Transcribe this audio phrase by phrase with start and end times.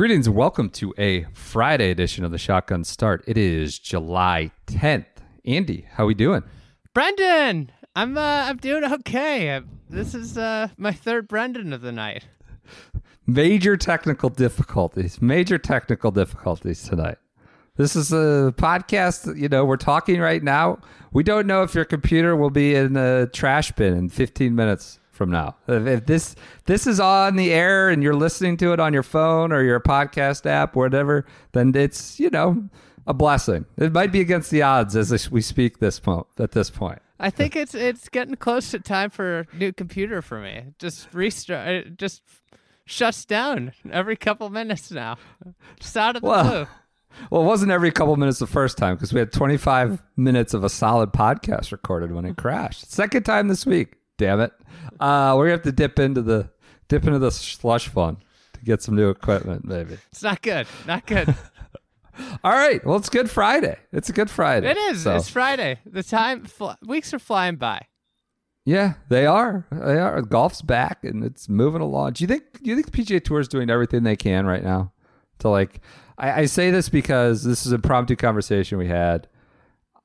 [0.00, 3.22] Greetings and welcome to a Friday edition of the Shotgun Start.
[3.26, 5.04] It is July 10th.
[5.44, 6.42] Andy, how are we doing?
[6.94, 9.54] Brendan, I'm uh, I'm doing okay.
[9.54, 9.60] I,
[9.90, 12.24] this is uh, my third Brendan of the night.
[13.26, 15.20] Major technical difficulties.
[15.20, 17.18] Major technical difficulties tonight.
[17.76, 20.78] This is a podcast, you know, we're talking right now.
[21.12, 24.98] We don't know if your computer will be in the trash bin in 15 minutes
[25.20, 25.54] from now.
[25.68, 29.02] If, if this this is on the air and you're listening to it on your
[29.02, 32.70] phone or your podcast app, whatever, then it's, you know,
[33.06, 33.66] a blessing.
[33.76, 37.00] It might be against the odds as we speak this mo- at this point.
[37.18, 40.72] I think it's it's getting close to time for a new computer for me.
[40.78, 41.68] Just restart.
[41.68, 42.22] It just
[42.86, 45.18] shuts down every couple minutes now.
[45.80, 46.66] Just out of the Well, blue.
[47.30, 50.64] Well, it wasn't every couple minutes the first time because we had 25 minutes of
[50.64, 52.90] a solid podcast recorded when it crashed.
[52.90, 53.96] Second time this week.
[54.20, 54.52] Damn it.
[55.00, 56.50] Uh, we're gonna have to dip into the
[56.88, 58.18] dip into the slush fund
[58.52, 59.96] to get some new equipment, maybe.
[60.12, 60.66] It's not good.
[60.86, 61.34] Not good.
[62.44, 62.84] All right.
[62.84, 63.78] Well, it's Good Friday.
[63.92, 64.68] It's a Good Friday.
[64.70, 65.04] it is.
[65.04, 65.78] So, It's Friday.
[65.86, 67.86] The time fl- weeks are flying by.
[68.66, 69.66] yeah, they are.
[69.72, 70.20] They are.
[70.20, 72.12] Golf's back and it's moving along.
[72.12, 72.62] Do you think?
[72.62, 74.92] Do you think the PGA Tour is doing everything they can right now
[75.38, 75.80] to like?
[76.18, 79.26] I, I say this because this is a impromptu conversation we had.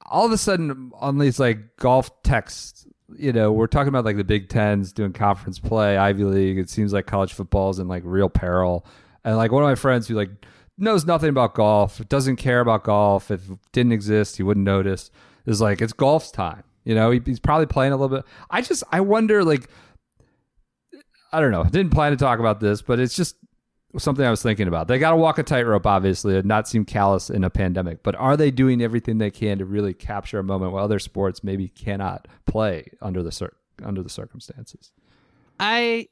[0.06, 4.17] All of a sudden, on these like golf texts, you know, we're talking about like
[4.17, 6.57] the Big Tens doing conference play, Ivy League.
[6.57, 8.85] It seems like college football is in like real peril.
[9.23, 10.29] And like one of my friends who like
[10.77, 13.31] knows nothing about golf, doesn't care about golf.
[13.31, 15.11] If it didn't exist, he wouldn't notice.
[15.45, 16.63] Is like it's golf's time.
[16.83, 18.25] You know, he, he's probably playing a little bit.
[18.49, 19.69] I just I wonder like
[21.31, 21.63] I don't know.
[21.63, 23.35] Didn't plan to talk about this, but it's just
[23.97, 24.88] something I was thinking about.
[24.88, 28.03] They got to walk a tightrope, obviously, and not seem callous in a pandemic.
[28.03, 31.44] But are they doing everything they can to really capture a moment where other sports
[31.44, 34.91] maybe cannot play under the cir- under the circumstances?
[35.59, 36.07] I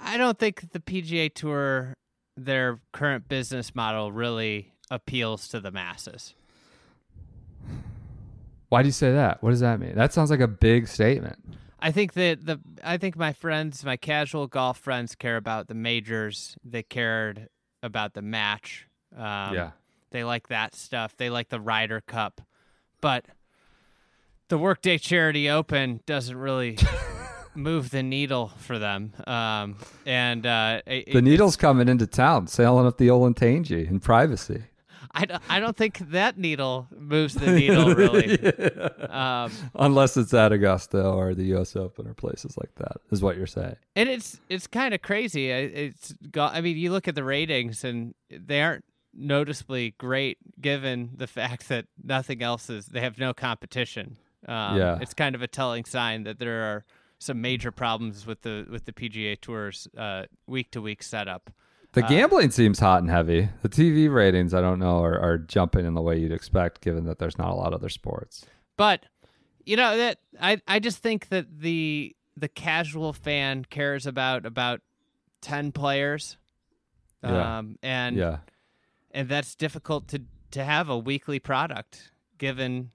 [0.00, 1.94] I don't think the PGA Tour,
[2.36, 6.34] their current business model, really appeals to the masses.
[8.68, 9.42] Why do you say that?
[9.42, 9.94] What does that mean?
[9.94, 11.42] That sounds like a big statement.
[11.80, 15.74] I think that the I think my friends, my casual golf friends, care about the
[15.74, 16.56] majors.
[16.64, 17.48] They cared
[17.82, 18.86] about the match.
[19.16, 19.70] Um, Yeah.
[20.10, 21.16] they like that stuff.
[21.16, 22.40] They like the Ryder Cup,
[23.00, 23.24] but
[24.48, 26.78] the Workday Charity Open doesn't really
[27.54, 29.12] move the needle for them.
[29.26, 34.64] Um, and uh, it- The needle's coming into town, sailing up the Olentangy in privacy.
[35.14, 38.38] I, don't- I don't think that needle moves the needle really.
[39.08, 41.76] um, Unless it's at Augusta or the U.S.
[41.76, 43.76] Open or places like that, is what you're saying.
[43.96, 45.52] and it's it's kind of crazy.
[45.52, 46.54] I- It's got.
[46.54, 51.68] I mean, you look at the ratings, and they aren't noticeably great given the fact
[51.68, 52.86] that nothing else is.
[52.86, 54.16] They have no competition.
[54.46, 54.98] Um, Yeah.
[55.00, 56.84] it's kind of a telling sign that there are
[57.18, 59.88] some major problems with the with the PGA Tour's
[60.46, 61.50] week to week setup.
[62.02, 63.48] The gambling seems hot and heavy.
[63.62, 67.04] The TV ratings, I don't know, are, are jumping in the way you'd expect, given
[67.06, 68.44] that there's not a lot of other sports.
[68.76, 69.04] But
[69.64, 74.80] you know that I I just think that the the casual fan cares about about
[75.40, 76.36] ten players,
[77.22, 77.58] Yeah.
[77.58, 78.38] um, and yeah,
[79.10, 80.22] and that's difficult to
[80.52, 82.90] to have a weekly product given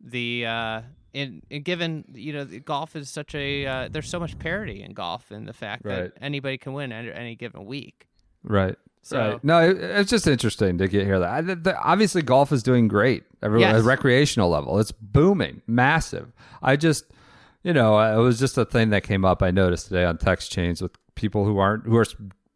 [0.00, 0.82] the uh
[1.12, 4.82] in, in given you know the golf is such a uh, there's so much parity
[4.82, 6.12] in golf and the fact Right.
[6.12, 8.06] that anybody can win any, any given week.
[8.42, 8.76] Right.
[9.02, 9.44] So right.
[9.44, 11.18] No, it, it's just interesting to get here.
[11.18, 13.24] That I- the, obviously golf is doing great.
[13.42, 13.76] Everyone Yes.
[13.80, 16.32] at recreational level, it's booming, massive.
[16.62, 17.04] I just,
[17.62, 19.42] you know, it was just a thing that came up.
[19.42, 22.04] I noticed today on text chains with people who aren't who are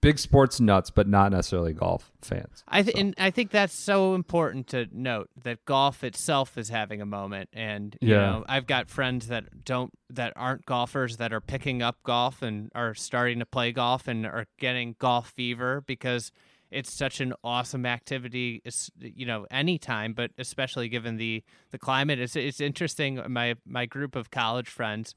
[0.04, 2.62] big sports nuts, but not necessarily golf fans.
[2.68, 7.00] I th- and I think that's so important to note that golf itself is having
[7.00, 8.20] a moment, and you Yeah.
[8.20, 12.70] know I've got friends that don't that aren't golfers that are picking up golf and
[12.74, 16.30] are starting to play golf and are getting golf fever because
[16.70, 18.60] it's such an awesome activity.
[18.64, 23.20] It's, you know, anytime, but especially given the the climate, it's it's interesting.
[23.28, 25.14] My my group of college friends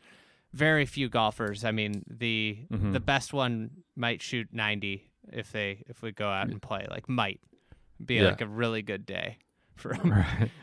[0.54, 1.64] very few golfers.
[1.66, 2.92] I mean, the Mm-hmm.
[2.94, 6.86] the best one might shoot 90 if they if we go out and play.
[6.90, 7.40] Like might
[8.04, 8.26] be Yeah.
[8.30, 9.38] like a really good day
[9.78, 10.14] for him.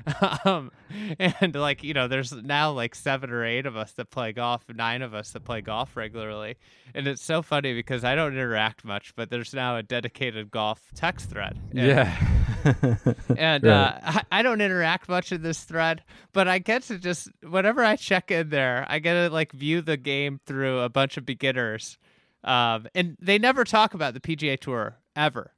[0.45, 0.71] um,
[1.19, 4.65] and like you know, there's now like seven or eight of us that play golf,
[4.75, 6.57] nine of us that play golf regularly,
[6.95, 10.83] and it's so funny because I don't interact much, but there's now a dedicated golf
[10.95, 11.59] text thread.
[11.71, 12.17] And- Yeah.
[13.37, 13.71] and Right.
[13.71, 16.03] uh, I, I don't interact much in this thread,
[16.33, 19.83] but I get to just whenever I check in there, I get to like view
[19.83, 21.99] the game through a bunch of beginners,
[22.43, 25.53] um, and they never talk about the PGA Tour ever.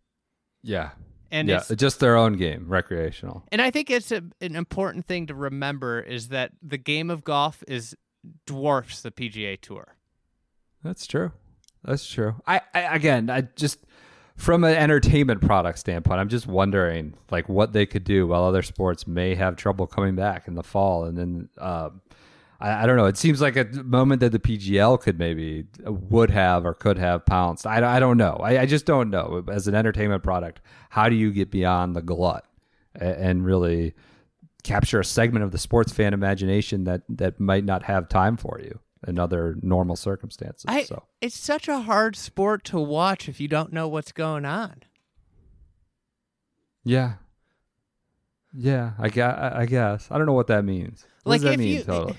[0.62, 0.90] yeah.
[1.30, 1.58] And yeah.
[1.68, 3.44] it's, Just their own game, recreational.
[3.50, 7.24] and I think it's a, an important thing to remember is that the game of
[7.24, 7.96] golf is
[8.46, 9.96] dwarfs the PGA Tour.
[10.82, 11.32] That's true.
[11.84, 12.34] That's true.
[12.46, 13.78] I, I again, I just
[14.36, 18.62] from an entertainment product standpoint, I'm just wondering like what they could do while other
[18.62, 22.00] sports may have trouble coming back in the fall, and then um,
[22.60, 23.06] I, I don't know.
[23.06, 26.98] It seems like a moment that the PGL could maybe uh, would have or could
[26.98, 27.66] have pounced.
[27.66, 28.38] I, I don't know.
[28.42, 29.44] I, I just don't know.
[29.50, 30.60] As an entertainment product,
[30.90, 32.44] how do you get beyond the glut
[32.94, 33.94] a- and really
[34.64, 38.60] capture a segment of the sports fan imagination that that might not have time for
[38.62, 40.64] you in other normal circumstances?
[40.66, 41.04] I, so.
[41.20, 44.82] It's such a hard sport to watch if you don't know what's going on.
[46.84, 47.14] Yeah.
[48.58, 49.36] Yeah, I guess.
[49.36, 50.08] I guess.
[50.10, 51.04] I don't know what that means.
[51.24, 52.16] What like does that if mean you totally?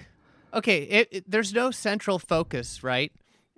[0.58, 3.12] Okay it, it- there's no central focus right?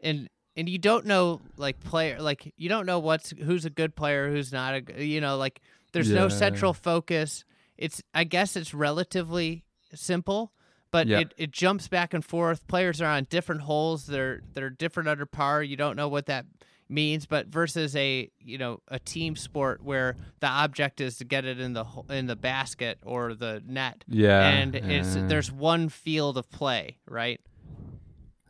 [0.03, 3.95] And and you don't know like player like you don't know what's who's a good
[3.95, 5.61] player who's not a you know like
[5.93, 7.43] there's no central focus.
[7.77, 9.63] It's i guess it's relatively
[9.95, 10.51] simple
[10.91, 11.19] but Yeah.
[11.19, 12.65] it, it jumps back and forth.
[12.67, 14.07] Players are on different holes.
[14.07, 15.61] They're they're different under par.
[15.63, 16.45] You don't know what that
[16.89, 21.45] means but versus a you know a team sport where the object is to get
[21.45, 25.27] it in the in the basket or the net Yeah, and it's yeah.
[25.27, 27.39] there's one field of play right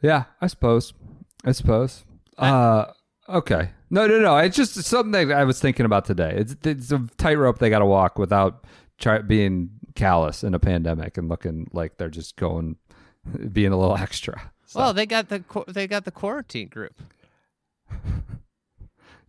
[0.02, 0.94] Yeah, I suppose.
[1.44, 2.06] I suppose.
[2.38, 2.86] Uh,
[3.28, 3.72] okay.
[3.90, 4.38] No, no, no.
[4.38, 6.34] It's just something I was thinking about today.
[6.38, 8.66] It's it's a tightrope they got to walk without
[9.00, 12.78] try, being callous in a pandemic and looking like they're just going,
[13.52, 14.52] being a little extra.
[14.66, 17.02] So, well they got the they got the quarantine group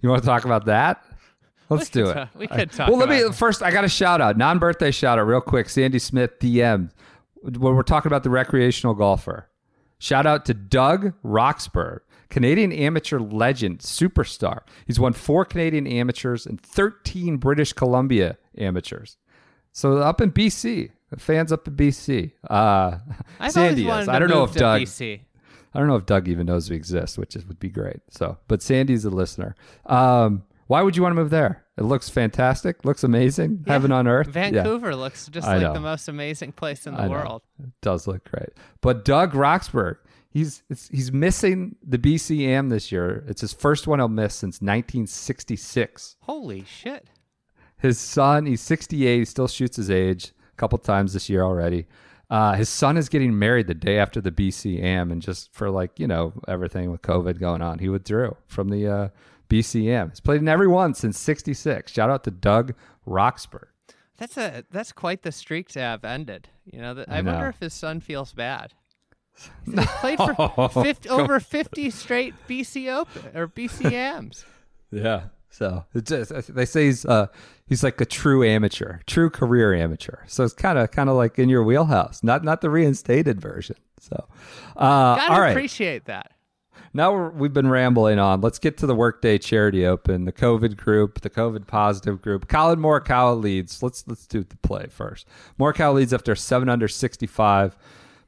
[0.00, 1.04] you want to talk about that?
[1.68, 2.14] Let's do it.
[2.14, 3.34] talk- we could talk Well, let me it.
[3.34, 3.62] first.
[3.62, 5.68] I got a shout out, non-birthday shout out, real quick.
[5.68, 6.90] Sandy Smith DM.
[7.42, 9.48] When we're talking about the recreational golfer,
[9.98, 14.60] shout out to Doug Roxburgh, Canadian amateur legend, superstar.
[14.86, 19.16] He's won four Canadian amateurs and 13 British Columbia amateurs.
[19.72, 22.32] So up in BC, fans up in BC.
[22.50, 22.98] Uh,
[23.38, 24.08] I've Sandy always is.
[24.08, 24.82] I don't know if Doug.
[24.82, 25.20] BC.
[25.72, 28.00] I don't know if Doug even knows we exist, which is, would be great.
[28.10, 29.54] So, but Sandy's a listener.
[29.86, 31.64] Um, why would you want to move there?
[31.76, 32.84] It looks fantastic.
[32.84, 33.64] Looks amazing.
[33.66, 34.28] Heaven on earth.
[34.28, 35.72] Yeah, Vancouver looks just I like know.
[35.72, 37.42] the most amazing place in the world.
[37.58, 38.50] It does look great.
[38.80, 43.24] But Doug Roxburgh, he's it's, he's missing the BCM this year.
[43.26, 46.16] It's his first one he'll miss since 1966.
[46.20, 47.08] Holy shit!
[47.78, 49.18] His son, he's 68.
[49.18, 51.86] He still shoots his age a couple times this year already.
[52.30, 55.98] Uh, his son is getting married the day after the BCM, and just for like
[55.98, 59.08] you know everything with COVID going on, he withdrew from the uh,
[59.48, 60.10] BCM.
[60.10, 61.90] He's played in every one since '66.
[61.90, 62.74] Shout out to Doug
[63.04, 63.68] Roxburgh.
[64.16, 66.48] That's a that's quite the streak to have ended.
[66.64, 68.74] You know, that, I, I wonder if his son feels bad.
[69.64, 74.44] He's played for 50, over fifty straight BC Open or BCMs.
[74.92, 75.24] Yeah.
[75.50, 77.26] So it's just, they say he's uh,
[77.66, 80.18] he's like a true amateur, true career amateur.
[80.26, 83.76] So it's kind of kind of like in your wheelhouse, not not the reinstated version.
[83.98, 84.26] So,
[84.76, 85.50] uh, Gotta all right.
[85.50, 86.32] appreciate that.
[86.94, 88.40] now we're, we've been rambling on.
[88.40, 92.48] Let's get to the Workday Charity Open, the COVID group, the COVID positive group.
[92.48, 93.82] Collin Morikawa leads.
[93.82, 95.26] Let's let's do the play first.
[95.58, 97.76] Morikawa leads after seven under sixty five.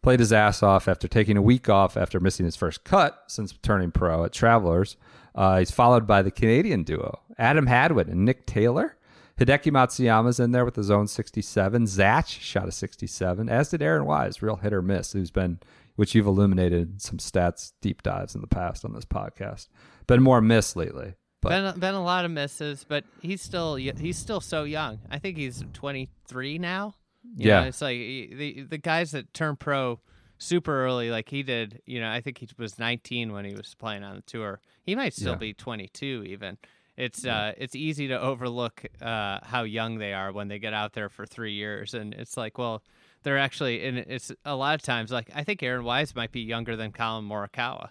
[0.03, 3.53] Played his ass off after taking a week off after missing his first cut since
[3.63, 4.97] turning pro at Travelers.
[5.35, 8.97] Uh, he's followed by the Canadian duo Adam Hadwin and Nick Taylor.
[9.39, 11.87] Hideki Matsuyama's in there with his own 67.
[11.87, 15.59] Zach shot a 67, as did Aaron Wise, real hit or miss, who's been,
[15.97, 19.69] which you've illuminated some stats deep dives in the past on this podcast.
[20.07, 21.15] Been more miss lately.
[21.41, 25.01] But Been been a lot of misses, but he's still he's still so young.
[25.11, 26.95] I think he's 23 now.
[27.37, 27.61] You Yeah.
[27.63, 29.99] know, it's like the the guys that turn pro
[30.39, 31.81] super early, like he did.
[31.85, 34.61] You know, I think he was 19 when he was playing on the tour.
[34.85, 35.39] He might still Yeah.
[35.39, 36.59] be 22 even.
[36.97, 40.93] It's uh it's easy to overlook uh how young they are when they get out
[40.93, 42.83] there for three years, and it's like, well,
[43.23, 46.41] they're actually, and it's a lot of times like I think Aaron Wise might be
[46.41, 47.91] younger than Collin Morikawa.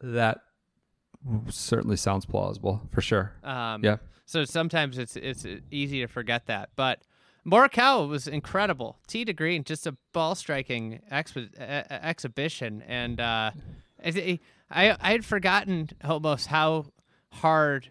[0.00, 0.38] that
[1.50, 3.32] certainly sounds plausible for sure.
[3.42, 3.96] Um, Yeah.
[4.26, 7.00] So sometimes it's it's easy to forget that, but
[7.46, 8.98] Morikawa was incredible.
[9.06, 11.22] Tee to green, just a ball striking uh,
[11.90, 13.52] exhibition, and uh,
[14.70, 16.86] I I had forgotten almost how
[17.32, 17.90] hard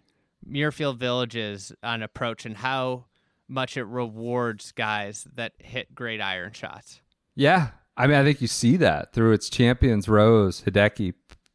[0.49, 3.05] Muirfield Village is on approach and how
[3.47, 7.01] much it rewards guys that hit great iron shots.
[7.35, 11.13] Yeah, I mean, I think you see that through its champions, Rose, Hideki,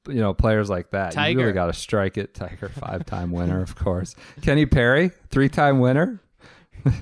[0.08, 1.12] you know, players like that.
[1.12, 1.38] You Tiger.
[1.40, 2.34] really got to strike it.
[2.34, 4.16] Tiger, five-time winner, of course.
[4.42, 6.20] Kenny Perry, three-time winner.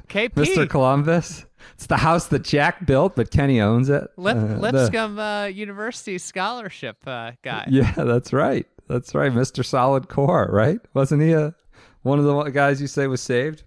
[0.08, 0.68] KP Mr.
[0.68, 1.44] Columbus.
[1.75, 4.08] It's the house that Jack built, but Kenny owns it.
[4.16, 7.66] Lip, Uh, the- Lipscomb uh, University scholarship uh, guy.
[7.70, 8.66] Yeah, that's right.
[8.88, 9.32] That's right.
[9.32, 9.64] Mr.
[9.64, 10.80] Solid Core, right?
[10.94, 11.54] Wasn't he a
[12.02, 13.62] one of the guys you say was saved?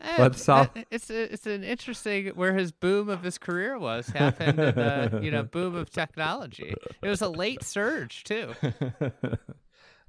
[0.00, 4.58] Eh, But Sol- it's it's an interesting where his boom of his career was happened
[4.58, 6.74] in the you know boom of technology.
[7.02, 8.52] It was a late surge too.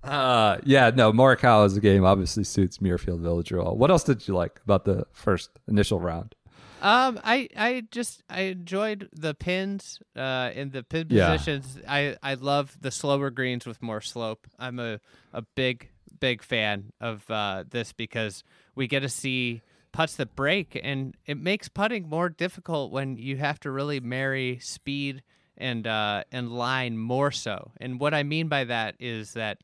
[0.03, 3.75] Uh, yeah, no, Morikawa's game obviously suits Muirfield Village well.
[3.75, 6.35] What else did you like about the first initial round?
[6.81, 11.31] Um, I I just I enjoyed the pins uh in the pin Yeah.
[11.31, 11.79] positions.
[11.87, 14.47] I I love the slower greens with more slope.
[14.59, 14.99] I'm a
[15.31, 18.43] a big big fan of uh this because
[18.75, 19.61] we get to see
[19.93, 24.59] putts that break and it makes putting more difficult when you have to really marry
[24.59, 25.23] speed
[25.57, 27.71] and uh and line more so.
[27.79, 29.59] And what I mean by that is that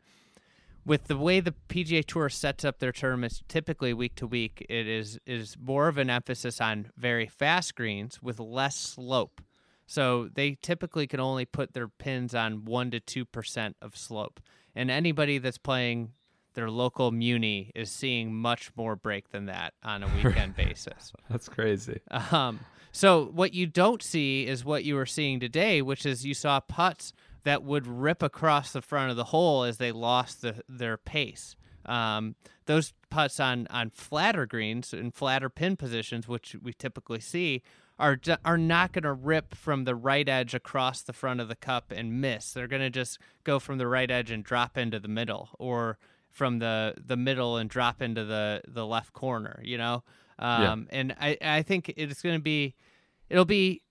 [0.86, 4.88] with the way the PGA Tour sets up their tournaments, typically week to week, it
[4.88, 9.42] is is more of an emphasis on very fast greens with less slope.
[9.86, 14.40] So they typically can only put their pins on one to two percent of slope,
[14.76, 16.14] and anybody that's playing
[16.54, 21.14] their local muni is seeing much more break than that on a weekend basis.
[21.30, 22.00] That's crazy.
[22.10, 22.60] Um,
[22.92, 26.60] so what you don't see is what you were seeing today, which is you saw
[26.60, 30.98] putts that would rip across the front of the hole as they lost the, their
[30.98, 31.56] pace.
[31.86, 37.64] Um, those putts on on flatter greens and flatter pin positions, which we typically see,
[37.98, 41.56] are are not going to rip from the right edge across the front of the
[41.56, 42.54] cup and miss.
[42.54, 45.98] They're going to just go from the right edge and drop into the middle, or
[46.30, 49.60] from the the middle and drop into the the left corner.
[49.64, 50.04] You know,
[50.38, 52.76] um, and I I think it's going to be
[53.30, 53.82] it'll be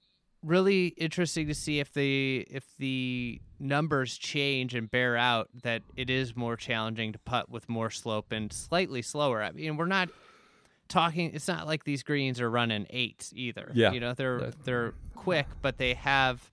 [0.44, 6.08] really interesting to see if the if the numbers change and bear out that it
[6.10, 9.42] is more challenging to putt with more slope and slightly slower.
[9.42, 10.08] I mean, we're not
[10.88, 13.70] talking it's not like these greens are running eights either.
[13.74, 13.92] Yeah.
[13.92, 14.50] You know, they're Yeah.
[14.64, 16.50] they're quick, but they have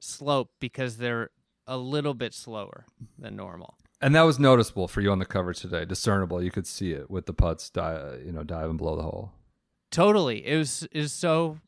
[0.00, 1.30] slope because they're
[1.66, 2.84] a little bit slower
[3.18, 3.76] than normal.
[4.02, 5.84] And that was noticeable for you on the cover today.
[5.84, 6.42] Discernible.
[6.42, 9.32] You could see it with the putts, di- you know, diving below the hole.
[9.90, 10.46] Totally.
[10.46, 11.58] It was is so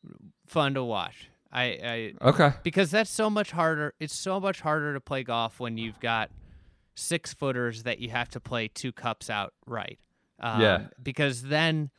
[0.47, 1.29] fun to watch.
[1.53, 2.51] I, I Okay.
[2.63, 3.93] because that's so much harder.
[3.99, 6.31] It's so much harder to play golf when you've got
[6.95, 9.99] six footers that you have to play two cups out right.
[10.39, 10.81] Um, Yeah.
[11.01, 11.91] Because then,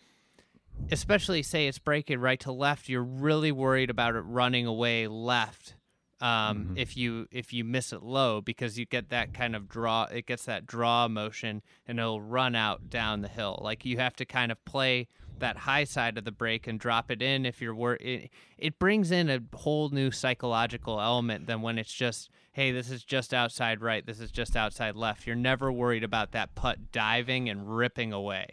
[0.91, 5.75] especially say it's breaking right to left, you're really worried about it running away left.
[6.21, 10.05] Um, if you if you miss it low because you get that kind of draw
[10.05, 14.17] it gets that draw motion and it'll run out down the hill like you have
[14.17, 17.61] to kind of play that high side of the break and drop it in if
[17.61, 22.31] you're wor- it, it brings in a whole new psychological element than when it's just
[22.53, 26.33] hey this is just outside right this is just outside left you're never worried about
[26.33, 28.47] that putt diving and ripping away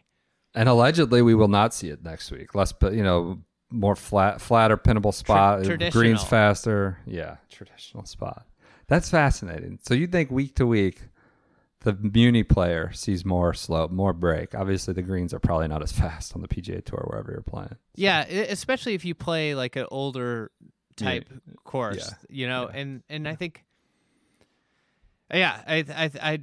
[0.53, 2.53] And allegedly, we will not see it next week.
[2.55, 3.39] Less, but you know,
[3.71, 5.59] more flat, flatter, pinnable spot.
[5.59, 6.01] uh, traditional.
[6.01, 6.97] greens faster.
[7.05, 8.45] Yeah, traditional spot.
[8.87, 9.79] That's fascinating.
[9.81, 11.03] So you think week to week,
[11.83, 14.53] the Muni player sees more slope, more break.
[14.55, 17.75] Obviously, the greens are probably not as fast on the PGA Tour wherever you're playing.
[17.95, 20.51] Yeah, e- especially if you play like an older
[20.95, 21.27] type
[21.63, 23.63] course, yeah, you know, and and I think,
[25.33, 26.39] yeah, I I I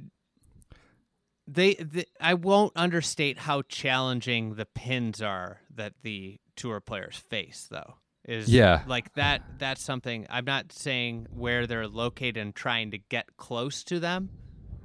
[1.47, 7.67] they, the I won't understate how challenging the pins are that the tour players face,
[7.71, 7.95] though.
[8.25, 8.83] Is Yeah.
[8.85, 9.41] like that.
[9.57, 14.29] That's something I'm not saying where they're located and trying to get close to them,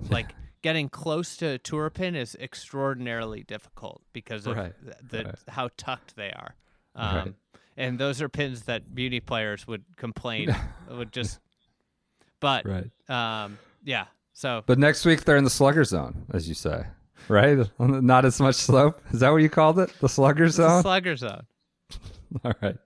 [0.09, 0.35] like.
[0.65, 5.35] Getting close to a tour pin is extraordinarily difficult because of Right, th- the right.
[5.47, 6.55] how tucked they are.
[6.97, 7.35] Um, Right.
[7.77, 10.57] And those are pins that muni players would complain
[10.91, 11.39] would just.
[12.41, 12.91] But Right.
[13.11, 14.07] um, yeah.
[14.33, 16.87] So But next week they're in the slugger zone, as you say,
[17.29, 17.59] right?
[17.79, 19.03] Not as much slope.
[19.13, 19.93] Is that what you called it?
[20.01, 20.81] The slugger it's zone.
[20.81, 21.43] slugger zone.
[22.45, 22.77] All right.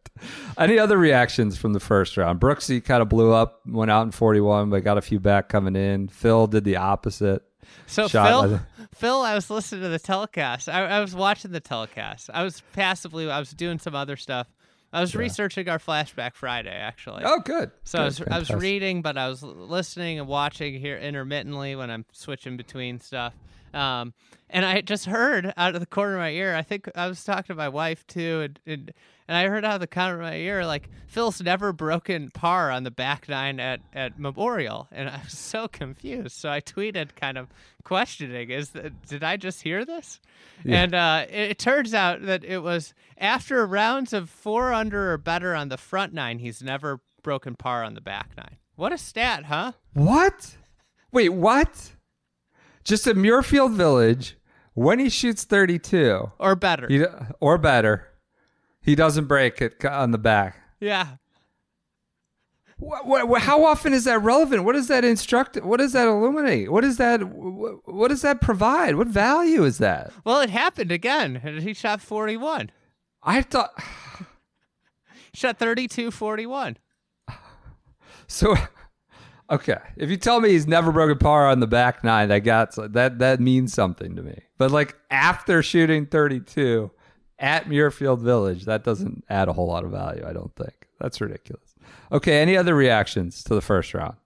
[0.58, 2.40] Any other reactions from the first round?
[2.40, 5.76] Brooksy kind of blew up, went out in 41, but got a few back coming
[5.76, 6.08] in.
[6.08, 7.44] Phil did the opposite.
[7.87, 8.60] So Shot Phil,
[8.94, 10.68] Phil, I was listening to the telecast.
[10.68, 12.30] I, I was watching the telecast.
[12.32, 13.30] I was passively.
[13.30, 14.46] I was doing some other stuff.
[14.92, 17.22] I was researching our flashback Friday, actually.
[17.26, 17.70] Oh, good.
[17.84, 18.06] So I Good.
[18.06, 22.56] was, I was reading, but I was listening and watching here intermittently when I'm switching
[22.56, 23.34] between stuff.
[23.75, 24.14] Um,
[24.48, 26.54] and I just heard out of the corner of my ear.
[26.54, 28.92] I think I was talking to my wife too, and and,
[29.28, 32.70] and I heard out of the corner of my ear like Phil's never broken par
[32.70, 36.32] on the back nine at at Memorial, and I was so confused.
[36.37, 37.49] So I tweeted, kind of
[37.85, 40.20] questioning, "Is that, did I just hear this?"
[40.64, 45.18] And uh, it, it turns out that it was after rounds of four under or
[45.18, 48.56] better on the front nine, he's never broken par on the back nine.
[48.76, 49.73] What a stat, huh?
[49.92, 50.56] What?
[51.12, 51.92] Wait, what?
[52.85, 54.37] Just at Muirfield Village,
[54.75, 56.87] when he shoots 32 Or better.
[56.88, 57.04] he,
[57.40, 58.06] or better,
[58.88, 60.57] he doesn't break it on the back.
[60.80, 61.16] yeah.
[62.78, 64.62] What, what, how often is that relevant?
[64.62, 65.57] What does that instruct?
[65.62, 66.71] What does that illuminate?
[66.71, 67.25] What does that?
[67.25, 68.95] What, what does that provide?
[68.95, 70.12] What value is that?
[70.25, 71.61] Well, it happened again.
[71.61, 72.71] He shot 41.
[73.21, 73.73] I thought
[75.35, 76.78] shot 32 41.
[78.28, 78.54] so.
[79.50, 82.76] Okay, if you tell me he's never broken par on the back nine, that got
[82.92, 84.42] that that means something to me.
[84.57, 86.90] But like after shooting 32
[87.38, 90.25] at Muirfield Village, that doesn't add a whole lot of value.
[90.26, 91.75] I don't think that's ridiculous.
[92.11, 94.16] Okay, any other reactions to the first round?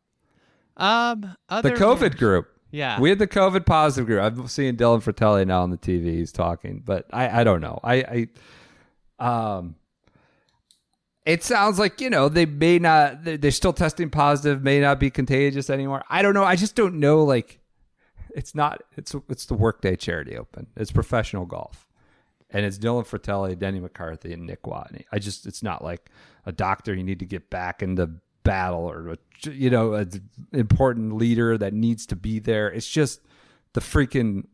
[0.76, 2.48] Um, other The COVID group.
[2.70, 2.98] Yeah.
[2.98, 4.22] We had the COVID positive group.
[4.22, 6.04] I'm seeing Dylan Frittelli now on the TV.
[6.14, 7.78] He's talking, but I, I don't know.
[7.84, 8.26] I,
[9.20, 9.76] I, um,
[11.24, 13.22] it sounds like you know they may not.
[13.24, 14.62] They're they're still testing positive.
[14.62, 16.02] May not be contagious anymore.
[16.08, 16.44] I don't know.
[16.44, 17.22] I just don't know.
[17.22, 17.60] Like,
[18.34, 18.82] it's not.
[18.96, 20.66] It's it's the Workday Charity Open.
[20.76, 21.86] It's professional golf,
[22.52, 25.04] and it's Dylan Frittelli, Denny McCarthy, and Nick Watney.
[25.10, 25.46] I just.
[25.46, 26.10] It's not like
[26.46, 26.94] a doctor.
[26.94, 28.10] You need to get back into
[28.44, 30.10] battle or you know an
[30.52, 32.68] important leader that needs to be there.
[32.70, 33.20] It's just
[33.72, 34.46] the freaking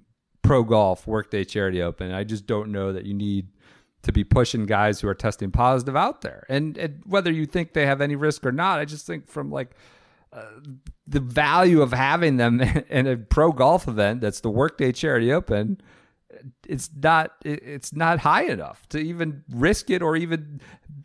[0.42, 2.12] pro golf Workday Charity Open.
[2.12, 3.48] I just don't know that you need
[4.02, 6.46] to be pushing guys who are testing positive out there.
[6.48, 9.50] And, and whether you think they have any risk or not, I just think from
[9.50, 9.72] like
[10.32, 10.44] uh,
[11.06, 15.80] the value of having them in a pro golf event that's the Workday Charity Open,
[16.66, 20.60] it's not it's not high enough to even risk it or even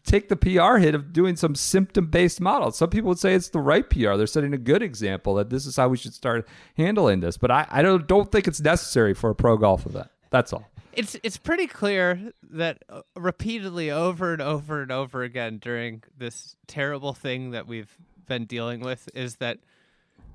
[0.06, 2.72] take the PR hit of doing some symptom based model.
[2.72, 4.16] Some people would say it's the right PR.
[4.16, 6.48] They're setting a good example that this is how we should start
[6.78, 7.38] handling this.
[7.38, 10.10] But I, I don't don't think it's necessary for a pro golf event.
[10.30, 10.66] That's all.
[10.94, 16.56] It's it's pretty clear that uh, repeatedly over and over and over again during this
[16.68, 19.60] terrible thing that we've been dealing with is that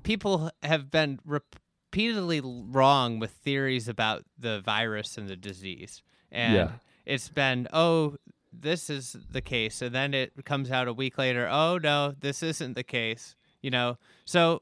[0.03, 1.19] people have been
[1.91, 6.03] repeatedly wrong with theories about the virus and the disease.
[6.31, 6.71] And Yeah.
[7.05, 8.17] it's been, oh,
[8.53, 9.81] this is the case.
[9.81, 13.35] And then it comes out a week later, oh, no, this isn't the case.
[13.61, 13.97] You know?
[14.23, 14.61] So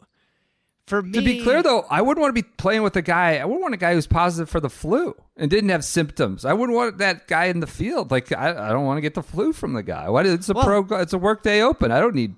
[0.88, 1.12] for me.
[1.12, 3.38] To be clear, though, I wouldn't want to be playing with a guy.
[3.38, 6.46] I wouldn't want a guy who's positive for the flu and didn't have symptoms.
[6.46, 8.10] I wouldn't want that guy in the field.
[8.10, 10.10] Like I, I don't want to get the flu from the guy.
[10.10, 10.26] What?
[10.26, 11.00] It's a Well- pro.
[11.00, 11.92] It's a workday open.
[11.92, 12.36] I don't need.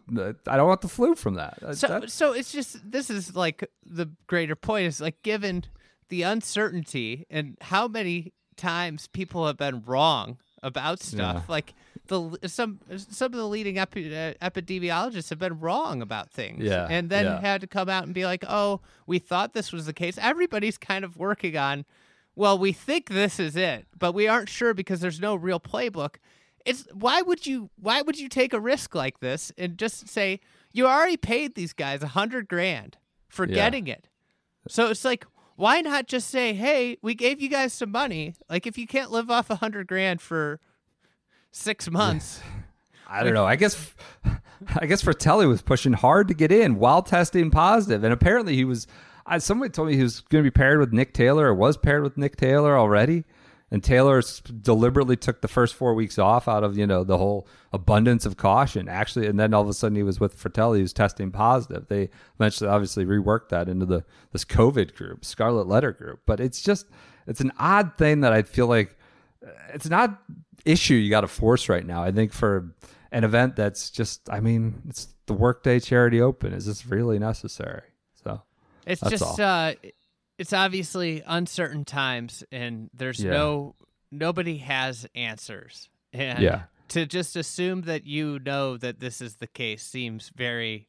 [0.48, 1.60] I don't want the flu from that.
[1.64, 5.64] Uh, So, that- so it's just this is like the greater point is like given
[6.10, 11.48] the uncertainty and how many times people have been wrong about stuff.
[11.50, 11.74] Like
[12.08, 16.64] the some some of the leading epi- uh, epidemiologists have been wrong about things.
[16.64, 17.42] Yeah, and then yeah.
[17.42, 20.78] had to come out and be like, "Oh, we thought this was the case." Everybody's
[20.78, 21.86] kind of working on.
[22.36, 26.16] Well, we think this is it, but we aren't sure because there's no real playbook.
[26.66, 30.40] It's why would you why would you take a risk like this and just say
[30.74, 33.56] you already paid these guys a hundred grand for Yeah.
[33.56, 34.08] getting it?
[34.68, 35.26] So it's like
[35.60, 38.34] why not just say, hey, we gave you guys some money.
[38.50, 40.62] Like if you can't live off a hundred grand for
[41.52, 42.40] six months,
[43.10, 43.46] I don't know.
[43.46, 43.94] I guess.
[44.76, 48.64] I guess Frittelli was pushing hard to get in while testing positive, and apparently he
[48.64, 48.88] was.
[49.26, 51.78] I, somebody told me he was going to be paired with Nick Taylor, or was
[51.78, 53.26] paired with Nick Taylor already.
[53.72, 54.22] And Taylor
[54.62, 58.36] deliberately took the first four weeks off out of you know the whole abundance of
[58.38, 58.88] caution.
[58.90, 61.88] Actually, and then all of a sudden he was with Frittelli, who's testing positive.
[61.88, 66.22] They eventually obviously reworked that into the this COVID group, Scarlet Letter group.
[66.26, 66.88] But it's just
[67.28, 68.98] it's an odd thing that I feel like
[69.74, 70.20] it's not
[70.66, 72.04] issue you got to force right now.
[72.04, 72.76] I think for
[73.12, 76.54] an event that's just, I mean, it's the Workday Charity Open.
[76.54, 77.84] Is this really necessary?
[78.24, 78.42] So
[78.86, 79.42] It's just all.
[79.42, 79.74] uh
[80.40, 83.32] it's obviously uncertain times and there's Yeah.
[83.32, 83.76] no
[84.12, 85.88] nobody has answers.
[86.14, 86.64] And Yeah.
[86.88, 90.88] to just assume that you know that this is the case seems very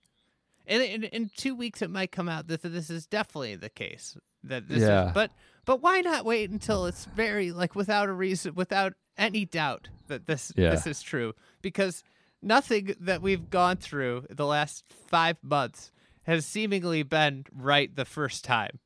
[0.66, 4.16] and in, in 2 weeks it might come out that this is definitely the case.
[4.44, 5.08] That this Yeah.
[5.08, 5.32] is but
[5.66, 10.26] but why not wait until it's very like without a reason without any doubt that
[10.26, 10.70] this Yeah.
[10.70, 12.02] this is true because
[12.40, 15.90] nothing that we've gone through the last 5 months
[16.22, 18.78] has seemingly been right the first time.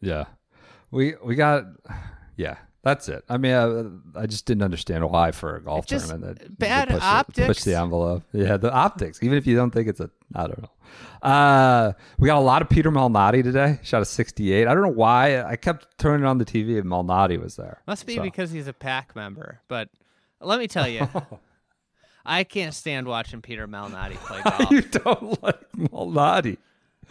[0.00, 0.24] Yeah,
[0.90, 1.64] we we got,
[2.36, 3.24] yeah, that's it.
[3.28, 3.54] I mean,
[4.14, 7.00] I, I just didn't understand why for a golf just tournament that bad they push,
[7.02, 7.46] the- optics.
[7.46, 8.22] push the envelope.
[8.32, 9.22] Yeah, the optics.
[9.22, 10.70] Even if you don't think it's a, I don't know.
[11.28, 13.78] Uh, we got a lot of Peter Malnati today.
[13.82, 14.66] Shot a 68.
[14.68, 15.42] I don't know why.
[15.42, 17.82] I kept turning on the TV and Malnati was there.
[17.86, 19.60] Must be So- because he's a pack member.
[19.68, 19.88] But
[20.40, 21.08] let me tell you,
[22.24, 24.70] I can't stand watching Peter Malnati play golf.
[24.70, 26.56] you don't like Malnati.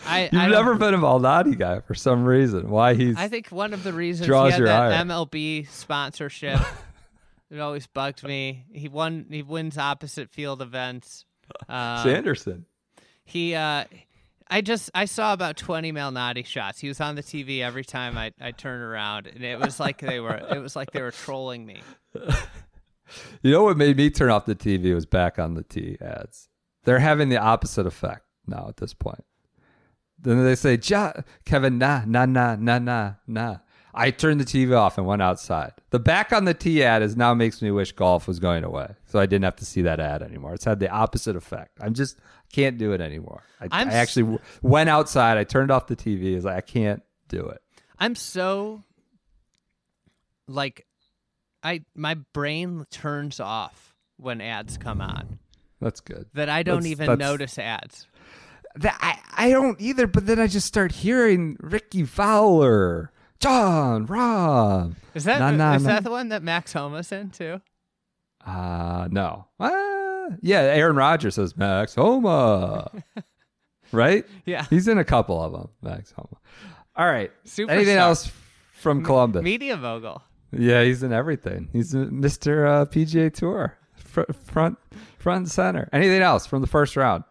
[0.06, 2.70] I, You've I never been a Malnati guy for some reason.
[2.70, 5.06] Why he's I think one of the reasons Draws he had your that ire.
[5.06, 6.60] MLB sponsorship,
[7.52, 8.66] it always bugged me.
[8.72, 9.26] He won.
[9.30, 11.26] He wins opposite field events.
[11.68, 12.66] Um, Sanderson.
[13.24, 13.86] He, uh,
[14.50, 16.80] I just I saw about twenty Malnati shots.
[16.80, 20.00] He was on the TV every time I I turned around, and it was like
[20.00, 21.82] they were it was like they were trolling me.
[23.42, 26.50] You know what made me turn off the TV was back on the T ads.
[26.84, 29.24] They're having the opposite effect now at this point.
[30.20, 31.14] Then they say, ja,
[31.46, 33.58] Kevin, nah, nah, nah, nah, nah, nah.
[33.94, 35.72] I turned the TV off and went outside.
[35.90, 38.94] The back on the T ad is now makes me wish golf was going away.
[39.06, 40.54] So I didn't have to see that ad anymore.
[40.54, 41.78] It's had the opposite effect.
[41.82, 42.18] I'm just
[42.52, 43.42] can't do it anymore.
[43.60, 45.38] I, I actually w- went outside.
[45.38, 46.36] I turned off the TV.
[46.36, 47.60] It's like I can't do it.
[47.98, 48.84] I'm so
[50.48, 50.86] like
[51.64, 55.40] I my brain turns off when ads come on
[55.82, 56.28] That's good.
[56.34, 58.08] that I don't That's- even that's- notice ads.
[58.80, 64.96] That I, I don't either, but then I just start hearing Rickie Fowler, John, Rob.
[65.14, 65.90] Is that Nah, nah, is nah.
[65.90, 67.62] that the one that Max Homa's in too?
[68.46, 69.46] Uh no.
[69.60, 69.72] Uh,
[70.42, 72.92] yeah, Aaron Rodgers says Max Homa.
[73.92, 74.26] right?
[74.46, 74.66] Yeah.
[74.70, 76.38] He's in a couple of them, Max Homa.
[76.96, 77.32] All right.
[77.46, 77.70] Superstar.
[77.72, 78.32] Anything else
[78.74, 79.44] from Columbus?
[79.44, 80.22] Media mogul.
[80.52, 81.68] Yeah, he's in everything.
[81.74, 82.68] He's Mr.
[82.68, 83.78] Uh, PGA Tour.
[83.96, 84.78] Fr- front
[85.18, 85.90] front and center.
[85.92, 87.24] Anything else from the first round?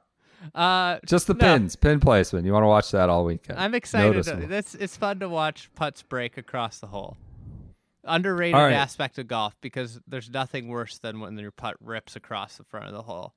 [0.55, 1.41] Uh, Just the No.
[1.41, 2.47] pins, pin placement.
[2.47, 3.59] You want to watch that all weekend.
[3.59, 4.27] I'm excited.
[4.51, 7.17] It's fun to watch putts break across the hole.
[8.05, 8.73] Underrated right.
[8.73, 12.87] aspect of golf because there's nothing worse than when your putt rips across the front
[12.87, 13.35] of the hole.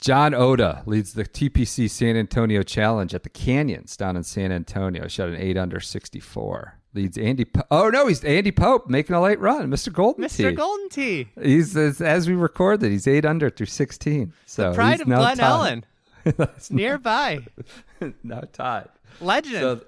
[0.00, 5.06] John Oda leads the TPC San Antonio Challenge at the Canyons down in San Antonio.
[5.06, 6.80] Shot an eight under 64.
[6.92, 7.44] Leads Andy.
[7.44, 9.70] Po- oh no, he's Andy Pope making a late run.
[9.70, 9.92] Mr.
[9.92, 10.50] Golden Mr.
[10.50, 10.52] Tee.
[10.52, 14.32] Golden Tee, He's as, as we record that he's eight under through 16.
[14.46, 15.38] So pride he's of Glen.
[15.38, 15.82] Ellyn,
[16.36, 17.40] That's nearby.
[18.22, 18.88] now Todd.
[19.20, 19.80] Legend, So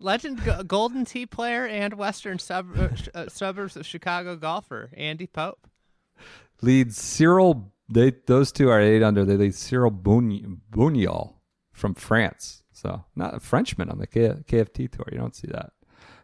[0.00, 5.26] legend, Go- Golden Tee player and Western sub- uh, uh, suburbs of Chicago golfer Andy
[5.26, 5.66] Pope.
[6.60, 7.72] leads Cyril.
[7.88, 9.24] They those two are eight under.
[9.24, 11.34] They lead Cyril Bouniol
[11.72, 12.62] from France.
[12.72, 15.06] So not a Frenchman on the K- KFT tour.
[15.12, 15.72] You don't see that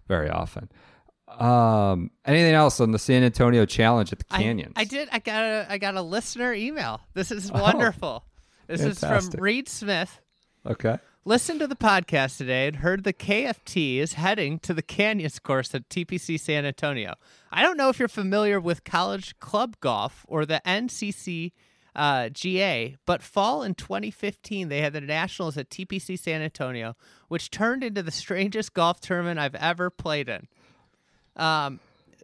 [0.08, 0.68] very often.
[1.28, 4.72] Um, anything else on the San Antonio Challenge at the I- Canyons?
[4.76, 5.08] I, did.
[5.12, 5.66] I got a.
[5.68, 7.00] I got a listener email.
[7.14, 8.24] This is wonderful.
[8.68, 9.28] This is from.
[9.40, 10.20] Reed Smith.
[10.66, 10.98] Okay.
[11.24, 15.74] Listened to the podcast today and heard the KFT is heading to the Canyons course
[15.74, 17.14] at TPC San Antonio.
[17.52, 21.52] I don't know if you're familiar with college club golf or the NCC
[21.94, 26.96] uh, GA, but fall in 2015 they had the Nationals at TPC San Antonio,
[27.28, 30.46] which turned into the strangest golf tournament I've ever played in.
[31.36, 31.80] Um,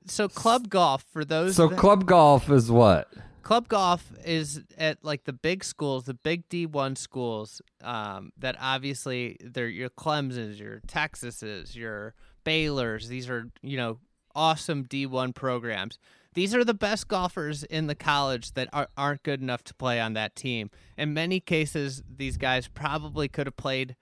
[0.06, 3.08] so club golf for those So that- club golf is what?
[3.44, 9.36] Club golf is at like the big schools, the big D1 schools um, that obviously
[9.40, 13.08] they're your Clemson's, your Texas's, your Baylor's.
[13.08, 14.00] These are, you know,
[14.34, 15.98] awesome D1 programs.
[16.32, 20.00] These are the best golfers in the college that are, aren't good enough to play
[20.00, 20.70] on that team.
[20.98, 23.94] In many cases, these guys probably could have played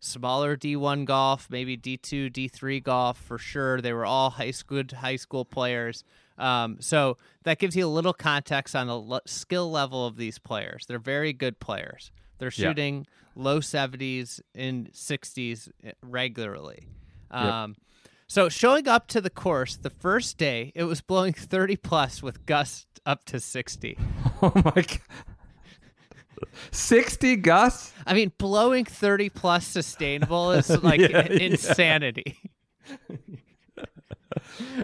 [0.00, 3.80] smaller D1 golf, maybe D2, D3 golf for sure.
[3.80, 6.04] They were all high school, high school players.
[6.38, 10.38] Um, so that gives you a little context on the le- skill level of these
[10.38, 10.86] players.
[10.86, 12.10] They're very good players.
[12.38, 12.68] They're Yeah.
[12.70, 15.68] shooting low 70s and 60s
[16.02, 16.86] regularly.
[17.30, 17.76] Um,
[18.26, 22.46] So showing up to the course the first day, it was blowing 30 plus with
[22.46, 23.98] gusts up to 60.
[24.42, 24.98] Oh my god.
[26.70, 27.92] 60 Gus?
[28.06, 31.38] I mean, blowing 30 plus sustainable is like Yeah, yeah.
[31.38, 32.38] insanity.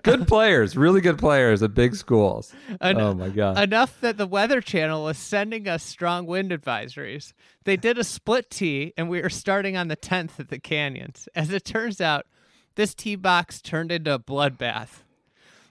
[0.02, 2.52] Good players, really good players at big schools.
[2.80, 3.58] En- oh my god.
[3.58, 7.32] Enough that the Weather Channel was sending us strong wind advisories.
[7.64, 11.28] They did a split tee, and we were starting on the 10th at the Canyons.
[11.34, 12.26] As it turns out,
[12.74, 15.02] this tee box turned into a bloodbath.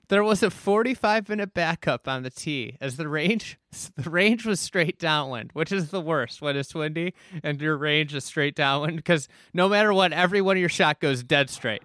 [0.08, 3.58] There was a 45 minute backup on the tee as the range
[3.96, 7.14] the range was straight downwind, which is the worst when it's windy
[7.44, 11.00] and your range is straight downwind because no matter what, every one of your shot
[11.00, 11.84] goes dead straight.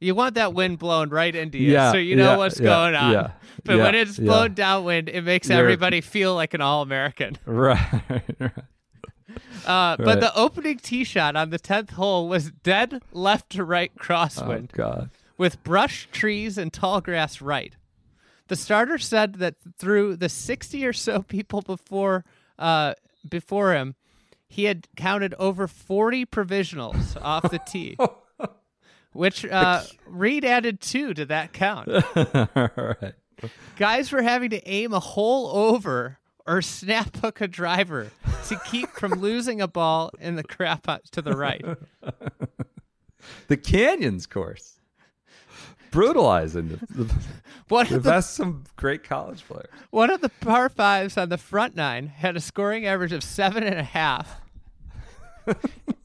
[0.00, 2.66] You want that wind blowing right into you, Yeah, so you know yeah, what's yeah,
[2.66, 3.32] going on.
[3.64, 7.38] but when it's blown downwind, it makes You're- everybody feel like an all American.
[7.46, 7.80] right.
[8.38, 8.52] right.
[9.66, 10.20] Uh, But Right.
[10.20, 14.72] the opening tee shot on the tenth hole was dead left to right Oh crosswind
[14.72, 15.08] god.
[15.38, 17.74] With brush, trees, and tall grass right.
[18.48, 22.24] The starter said that through the 60 or so people before
[22.58, 22.94] uh,
[23.28, 23.94] before him,
[24.48, 27.96] he had counted over 40 provisionals off the tee,
[29.12, 31.88] which uh, Reed added two to that count.
[31.88, 33.14] All right.
[33.76, 38.10] Guys were having to aim a hole over or snap hook a driver
[38.48, 41.64] to keep from losing a ball in the crap to the right.
[43.48, 44.77] The Canyons course.
[45.90, 47.14] Brutalizing the, the,
[47.68, 49.68] One the of the some great college players.
[49.90, 53.62] One of the par fives on the front nine had a scoring average of seven
[53.62, 54.40] and a half.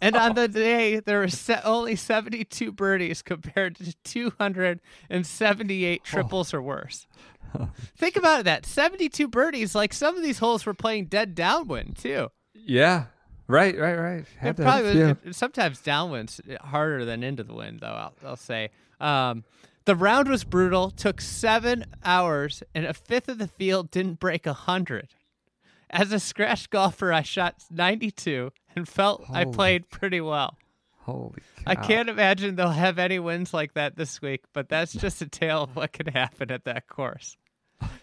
[0.02, 6.62] and on the day, there were se- only 72 birdies compared to 278 triples or
[6.62, 7.08] worse.
[7.98, 9.76] Think about that 72 birdies.
[9.76, 12.30] Like some of these holes were playing dead downwind, too.
[12.54, 13.06] Yeah.
[13.48, 14.20] Right, right, right.
[14.22, 15.14] It Had probably yeah.
[15.26, 17.88] it- sometimes downwind's harder than into the wind, though.
[17.88, 18.70] I'll, I'll say.
[19.02, 19.44] Um,
[19.86, 20.90] the round was brutal.
[20.92, 25.10] Took seven hours, and a fifth of the field didn't break a hundred.
[25.90, 30.58] As a scratch golfer, I shot 92 and felt I played pretty well.
[31.02, 31.64] Holy cow.
[31.68, 35.28] I can't imagine they'll have any wins like that this week, but that's just a
[35.28, 37.38] tale of what could happen at that course.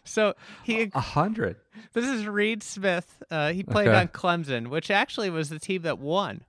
[0.05, 1.57] So he A hundred.
[1.95, 3.23] this is Reed Smith.
[3.31, 3.99] Uh, he played Okay.
[3.99, 6.43] on Clemson, which actually was the team that won.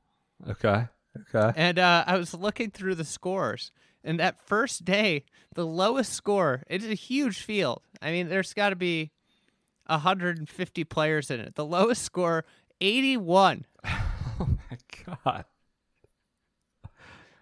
[0.47, 0.87] Okay.
[1.33, 1.51] Okay.
[1.55, 3.71] And uh, I was looking through the scores,
[4.03, 6.63] and that first day, the lowest score.
[6.67, 7.81] It's a huge field.
[8.01, 9.11] I mean, there's got to be
[9.87, 11.55] 150 players in it.
[11.55, 12.45] The lowest score,
[12.79, 13.65] 81.
[14.39, 15.45] Oh my god.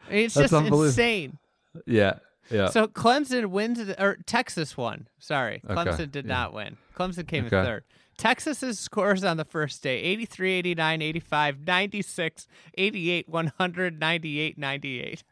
[0.09, 1.37] I mean, it's That's just insane.
[1.85, 2.15] Yeah.
[2.51, 2.69] Yeah.
[2.69, 5.07] So Clemson wins, the- or Texas won.
[5.19, 6.33] Sorry, Okay, Clemson did yeah.
[6.33, 6.75] not win.
[6.97, 7.83] Clemson came in third.
[8.17, 15.23] Texas's scores on the first day 83, 89, 85, 96, 88, 100, 98, 98.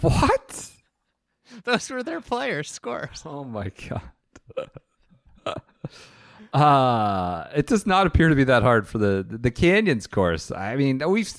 [0.00, 0.70] What?
[1.64, 3.22] Those were their players' scores.
[3.26, 4.02] Oh my god.
[6.52, 10.50] uh it does not appear to be that hard for the the Canyons course.
[10.50, 11.30] I mean, we've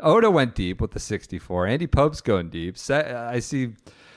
[0.00, 1.66] Oda went deep with the 64.
[1.66, 2.76] Andy Pope's going deep.
[2.90, 3.70] I see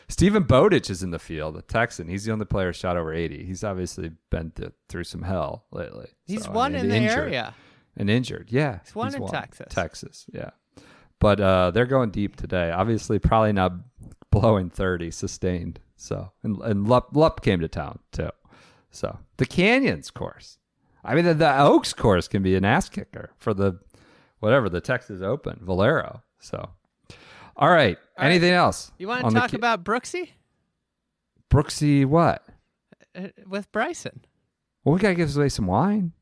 [0.10, 2.08] Steven Bowditch is in the field, a Texan.
[2.08, 3.46] He's the only player shot over 80.
[3.46, 6.10] He's obviously been th- through some hell lately.
[6.26, 7.18] He's So, I won mean, in the injured.
[7.18, 7.56] area.
[7.98, 8.50] and injured.
[8.52, 9.68] Yeah, He's won in Texas.
[9.70, 10.52] Texas, yeah.
[11.22, 12.72] But uh, they're going deep today.
[12.72, 13.72] Obviously, probably not
[14.32, 15.80] blowing thirty sustained.
[15.96, 18.32] So and and Lup, Lup came to town too.
[18.90, 20.58] So the Canyons course.
[21.04, 23.80] I mean, the, the Oaks course can be an ass kicker for the
[24.40, 26.24] whatever the Texas Open Valero.
[26.40, 26.70] So,
[27.56, 27.98] all right.
[28.20, 28.92] Anything else?
[28.98, 30.30] You want to talk Ca- about Brooksy
[31.50, 32.06] Brooksy?
[32.06, 32.44] What?
[33.16, 34.22] uh, with Bryson?
[34.84, 36.14] Well, we gotta give away some wine.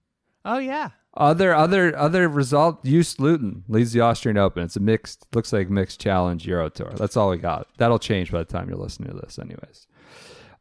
[0.44, 2.84] Oh yeah, Other other other result.
[2.86, 4.64] Joost Luiten leads the Austrian Open.
[4.64, 5.28] It's a mixed.
[5.36, 6.94] Looks like mixed challenge Euro Tour.
[6.96, 7.68] That's all we got.
[7.78, 9.88] That'll change by the time you're listening to this, anyways.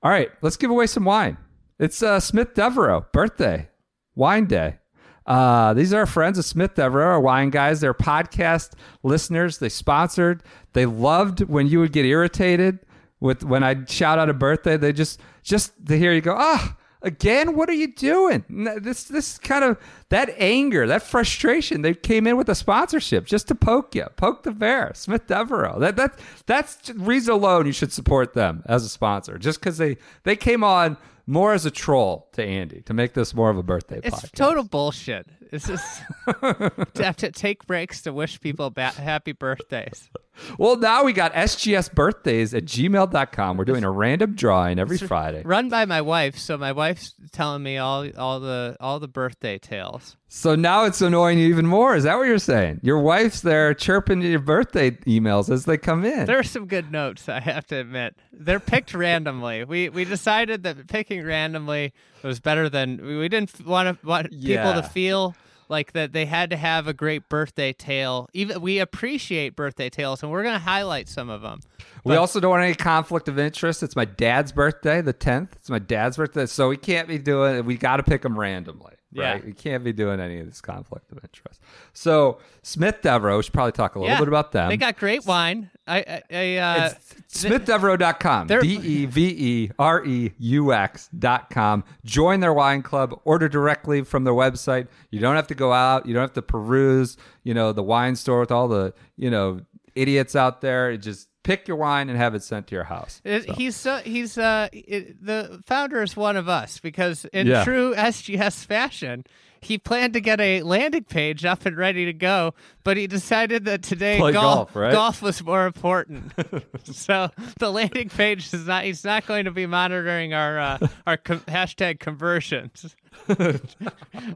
[0.02, 1.36] All right, let's give away some wine.
[1.78, 3.68] It's uh, Smith Devereaux birthday,
[4.16, 4.78] wine day.
[5.26, 7.80] Uh, these are friends of Smith Devereaux, our wine guys.
[7.80, 8.72] They're podcast
[9.04, 9.58] listeners.
[9.58, 10.42] They sponsored.
[10.72, 12.80] They loved when you would get irritated
[13.20, 14.76] with when I'd shout out a birthday.
[14.76, 17.56] They just just to hear you go, ah, again.
[17.56, 18.44] What are you doing?
[18.80, 21.82] This this kind of that anger, that frustration.
[21.82, 24.92] They came in with a sponsorship just to poke you, poke the bear.
[24.94, 25.78] Smith Devereaux.
[25.78, 29.96] That that that's reason alone you should support them as a sponsor, just because they
[30.24, 33.62] they came on more as a troll to Andy to make this more of a
[33.62, 34.08] birthday party.
[34.08, 34.32] it's podcast.
[34.32, 35.26] total bullshit.
[35.52, 36.02] It's just
[36.40, 40.10] to have to take breaks to wish people ba- happy birthdays.
[40.58, 43.56] Well, now we got sgsbirthdays at gmail.com.
[43.56, 45.42] We're doing a random drawing every Friday.
[45.44, 49.58] Run by my wife, so my wife's telling me all all the all the birthday
[49.58, 50.16] tales.
[50.30, 51.96] So now it's annoying you even more.
[51.96, 52.80] Is that what you're saying?
[52.82, 56.26] Your wife's there chirping your birthday emails as they come in.
[56.26, 58.14] There are some good notes, I have to admit.
[58.32, 59.64] They're picked randomly.
[59.64, 64.74] We we decided that picking randomly was better than we didn't want to want people
[64.74, 65.34] to feel
[65.68, 68.28] like that they had to have a great birthday tale.
[68.32, 71.60] Even we appreciate birthday tales, and we're going to highlight some of them.
[72.04, 73.82] we also don't want any conflict of interest.
[73.82, 75.52] It's my dad's birthday, the 10th.
[75.56, 76.46] It's my dad's birthday.
[76.46, 78.97] So we can't be doing We got to pick them randomly.
[79.10, 79.32] Yeah.
[79.32, 79.44] Right?
[79.44, 81.62] We can't be doing any of this conflict of interest.
[81.94, 84.68] So Smith Devereaux, we should probably talk a little yeah, bit about them.
[84.68, 85.70] They got great wine.
[85.86, 88.48] I I, I uh, It's SmithDevereaux.com.
[88.48, 91.84] D E V E R E U X dot com.
[92.04, 93.18] Join their wine club.
[93.24, 94.88] Order directly from their website.
[95.10, 96.04] You don't have to go out.
[96.06, 99.60] You don't have to peruse, you know, the wine store with all the, you know,
[99.94, 100.90] idiots out there.
[100.90, 103.20] It just pick your wine and have it sent to your house.
[103.24, 107.64] It- He's so he's uh it, the founder is one of us because in Yeah.
[107.64, 109.24] true SGS fashion,
[109.60, 113.64] he planned to get a landing page up and ready to go, but he decided
[113.64, 114.92] that today golf golf, right?
[114.92, 116.32] golf was more important.
[116.84, 121.16] so the landing page is not he's not going to be monitoring our uh, our
[121.16, 122.94] com- hashtag conversions.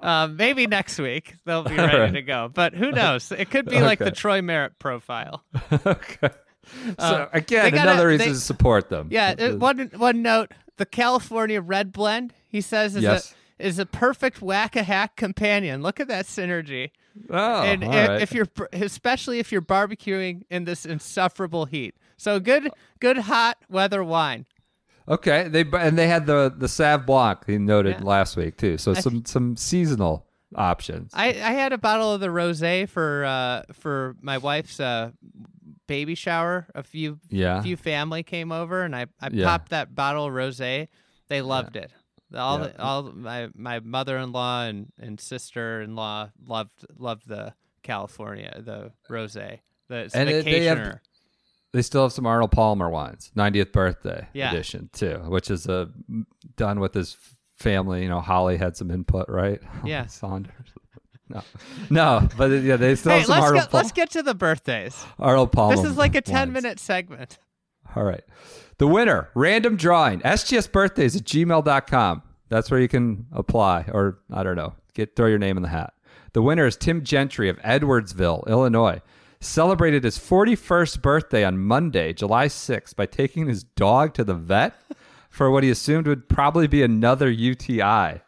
[0.03, 2.15] um, maybe next week they'll be ready right.
[2.15, 3.31] to go, but who knows?
[3.31, 5.45] It could be like the Troy Merritt profile.
[5.87, 6.31] okay.
[6.87, 9.09] So Uh, again, gotta- another reason they- to support them.
[9.11, 12.33] Yeah, uh, one one note: the California Red Blend.
[12.49, 13.35] He says is Yes.
[13.59, 15.83] a is a perfect whack a hack companion.
[15.83, 16.91] Look at that synergy.
[17.31, 18.23] oh, and i- right.
[18.23, 22.71] if you're especially if you're barbecuing in this insufferable heat, so good
[23.01, 24.47] good hot weather wine.
[25.09, 28.05] Okay, they and they had the the Sav Blanc he noted Yeah.
[28.05, 28.79] last week too.
[28.79, 31.11] So I- some some seasonal options.
[31.15, 35.11] I, I had a bottle of the rosé for uh, for my wife's uh,
[35.87, 36.67] baby shower.
[36.75, 37.63] A few Yeah.
[37.63, 39.47] few family came over, and I, I Yeah.
[39.47, 40.89] popped that bottle of rosé.
[41.29, 41.93] They loved it.
[42.35, 42.67] All Yeah.
[42.69, 47.55] the, all my my mother in law and, and sister in law loved loved the
[47.83, 50.99] California the rosé the And they have-.
[51.73, 54.51] They still have some Arnold Palmer wines, 90th birthday Yeah.
[54.53, 55.87] edition too, which is uh,
[56.57, 57.17] done with his
[57.57, 58.03] family.
[58.03, 59.61] You know, Holly had some input, right?
[59.85, 60.05] Yeah.
[60.07, 60.53] Saunders.
[61.33, 61.43] No,
[61.91, 64.35] no, but yeah, they still Hey, have some let's Arnold, get let's get to the
[64.35, 65.05] birthdays.
[65.19, 65.77] Arnold Palmer.
[65.77, 66.63] This is like a ten wines.
[66.63, 67.39] minute segment.
[67.97, 68.23] All right.
[68.79, 72.23] The winner, random drawing, sgsbirthdays at gmail.com.
[72.49, 75.69] That's where you can apply, or I don't know, get throw your name in the
[75.69, 75.95] hat.
[76.33, 79.01] The winner is Tim Gentry of Edwardsville, Illinois.
[79.41, 84.75] Celebrated his 41st birthday on Monday, July 6th, by taking his dog to the vet
[85.29, 88.21] for what he assumed would probably be another UTI.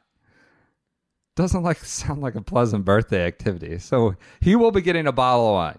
[1.37, 3.79] Doesn't like sound like a pleasant birthday activity.
[3.79, 5.79] So he will be getting a bottle of wine.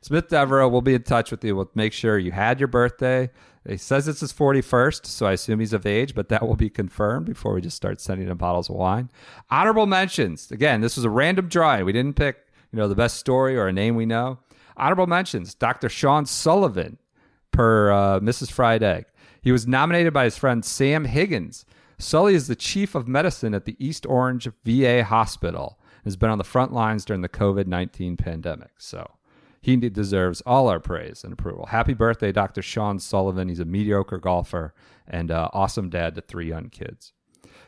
[0.00, 1.56] Smith Devereaux will be in touch with you.
[1.56, 3.30] We'll make sure you had your birthday.
[3.68, 6.70] He says it's his 41st, so I assume he's of age, but that will be
[6.70, 9.10] confirmed before we just start sending him bottles of wine.
[9.50, 10.50] Honorable mentions.
[10.50, 11.84] Again, this was a random drawing.
[11.84, 14.38] We didn't pick, you know, the best story or a name we know.
[14.76, 15.54] Honorable mentions.
[15.54, 15.88] Dr.
[15.88, 16.96] Sean Sullivan,
[17.50, 18.50] per uh, Mrs.
[18.50, 19.06] Fried Egg.
[19.42, 21.66] He was nominated by his friend Sam Higgins.
[21.98, 26.30] Sully is the chief of medicine at the East Orange VA Hospital and has been
[26.30, 28.70] on the front lines during the COVID 19 pandemic.
[28.78, 29.18] So
[29.60, 31.66] he deserves all our praise and approval.
[31.66, 32.62] Happy birthday, Dr.
[32.62, 33.48] Sean Sullivan.
[33.48, 34.74] He's a mediocre golfer
[35.06, 37.12] and uh, awesome dad to three young kids.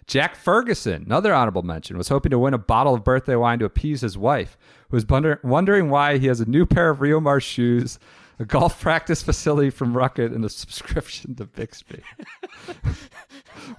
[0.07, 3.64] Jack Ferguson, another honorable mention, was hoping to win a bottle of birthday wine to
[3.64, 4.57] appease his wife,
[4.88, 7.99] who was wonder- wondering why he has a new pair of Rio Mars shoes,
[8.40, 12.03] a golf practice facility from Rukket, and a subscription to Bixby.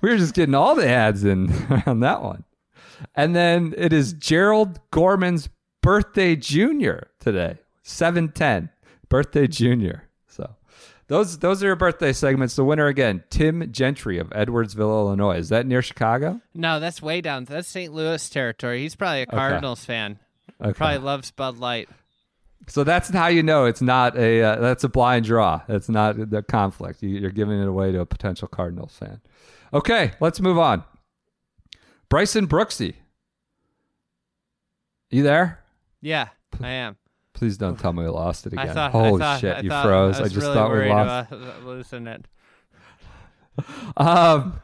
[0.02, 1.52] we were just getting all the ads in
[1.88, 2.44] on that one.
[3.16, 5.50] And then it is Gerald Gorman's
[5.82, 8.70] birthday junior today, 710,
[9.10, 10.08] birthday junior.
[10.28, 10.56] So
[11.08, 12.56] those those are your birthday segments.
[12.56, 15.38] The winner again, Tim Gentry of Edwardsville, Illinois.
[15.38, 16.40] Is that near Chicago?
[16.54, 17.46] No, that's way down.
[17.46, 17.92] That's St.
[17.92, 18.82] Louis territory.
[18.82, 20.20] He's probably a Cardinals fan.
[20.62, 20.74] Okay.
[20.74, 21.90] Probably loves Bud Light.
[22.68, 25.62] So that's how you know it's not a uh, that's a blind draw.
[25.68, 27.02] It's not the conflict.
[27.02, 29.22] You, you're giving it away to a potential Cardinals fan.
[29.74, 30.84] Okay, let's move on.
[32.10, 32.96] Bryson Brooksy,
[35.10, 35.60] you there?
[36.02, 36.30] Yeah,
[36.62, 36.98] I am.
[37.34, 38.70] Please don't tell me we lost it again.
[38.70, 38.92] I thought.
[38.92, 40.20] Holy I thought, shit, I you thought, froze.
[40.20, 41.32] I, I, just really thought we lost.
[41.32, 42.26] about losing it.
[43.98, 44.62] Um,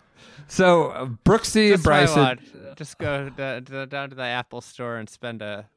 [0.47, 2.39] so uh, Brooksy and Bryson.
[2.75, 5.67] Just go d- d- down to the Apple store and spend a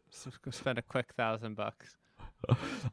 [0.50, 1.96] spend a quick thousand bucks.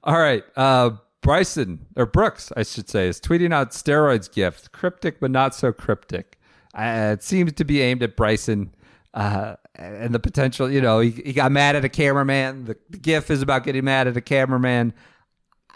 [0.04, 0.44] All right.
[0.56, 4.72] Uh, Bryson, or Brooks, I should say, is tweeting out steroids GIF.
[4.72, 6.40] Cryptic, but not so cryptic.
[6.74, 8.74] Uh, it seems to be aimed at Bryson
[9.14, 12.66] uh, and the potential, you know, he, he got mad at a cameraman.
[12.66, 14.94] The, the gif is about getting mad at a cameraman.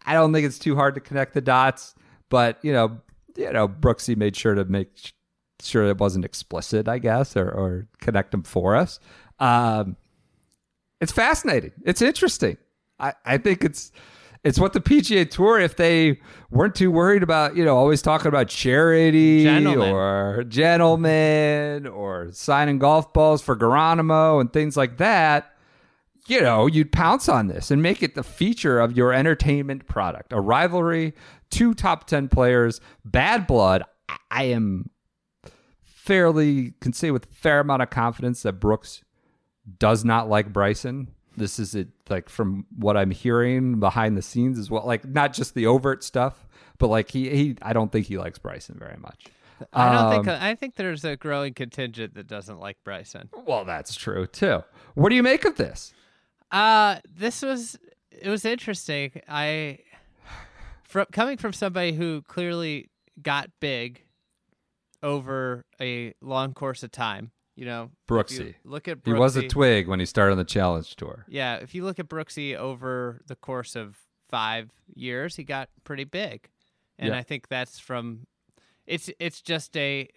[0.06, 1.96] I don't think it's too hard to connect the dots,
[2.30, 3.02] but, you know,
[3.36, 5.12] you know, Brooksy made sure to make
[5.60, 9.00] sure it wasn't explicit, I guess, or, or connect them for us.
[9.40, 9.96] Um,
[11.00, 11.72] it's fascinating.
[11.84, 12.58] It's interesting.
[13.02, 13.92] I, I think it's
[14.44, 18.28] it's what the PGA Tour, if they weren't too worried about, you know, always talking
[18.28, 19.92] about charity Gentlemen.
[19.94, 25.54] or gentlemen or signing golf balls for Geronimo and things like that,
[26.28, 30.34] you know, you'd pounce on this and make it the feature of your entertainment product.
[30.34, 31.14] A rivalry,
[31.52, 33.84] two top 10 players, bad blood.
[34.10, 34.90] I- I am
[35.84, 39.04] fairly, can say with a fair amount of confidence that Brooks
[39.78, 41.10] does not like Bryson.
[41.38, 44.86] This is it, like from what I'm hearing behind the scenes as well.
[44.86, 48.38] Like not just the overt stuff, but like he, he I don't think he likes
[48.38, 49.26] Bryson very much.
[49.74, 50.28] I don't think.
[50.28, 53.30] Um, I think there's a growing contingent that doesn't like Bryson.
[53.46, 54.64] Well, that's true too.
[54.96, 55.94] What do you make of this?
[56.52, 57.78] Uh this was
[58.12, 59.22] it was interesting.
[59.28, 59.80] I
[60.84, 62.90] from coming from somebody who clearly
[63.22, 64.04] got big
[65.04, 67.32] over a long course of time.
[67.62, 68.56] You know, if you Brooksy.
[68.64, 71.28] Look at Brooksy, He was a twig when he started on the challenge tour.
[71.30, 74.00] Yeah, if you look at Brooksy over the course of
[74.30, 76.50] five years, he got pretty big,
[76.98, 77.20] and Yeah.
[77.20, 78.26] I think that's from.
[78.88, 80.10] It's it's just a.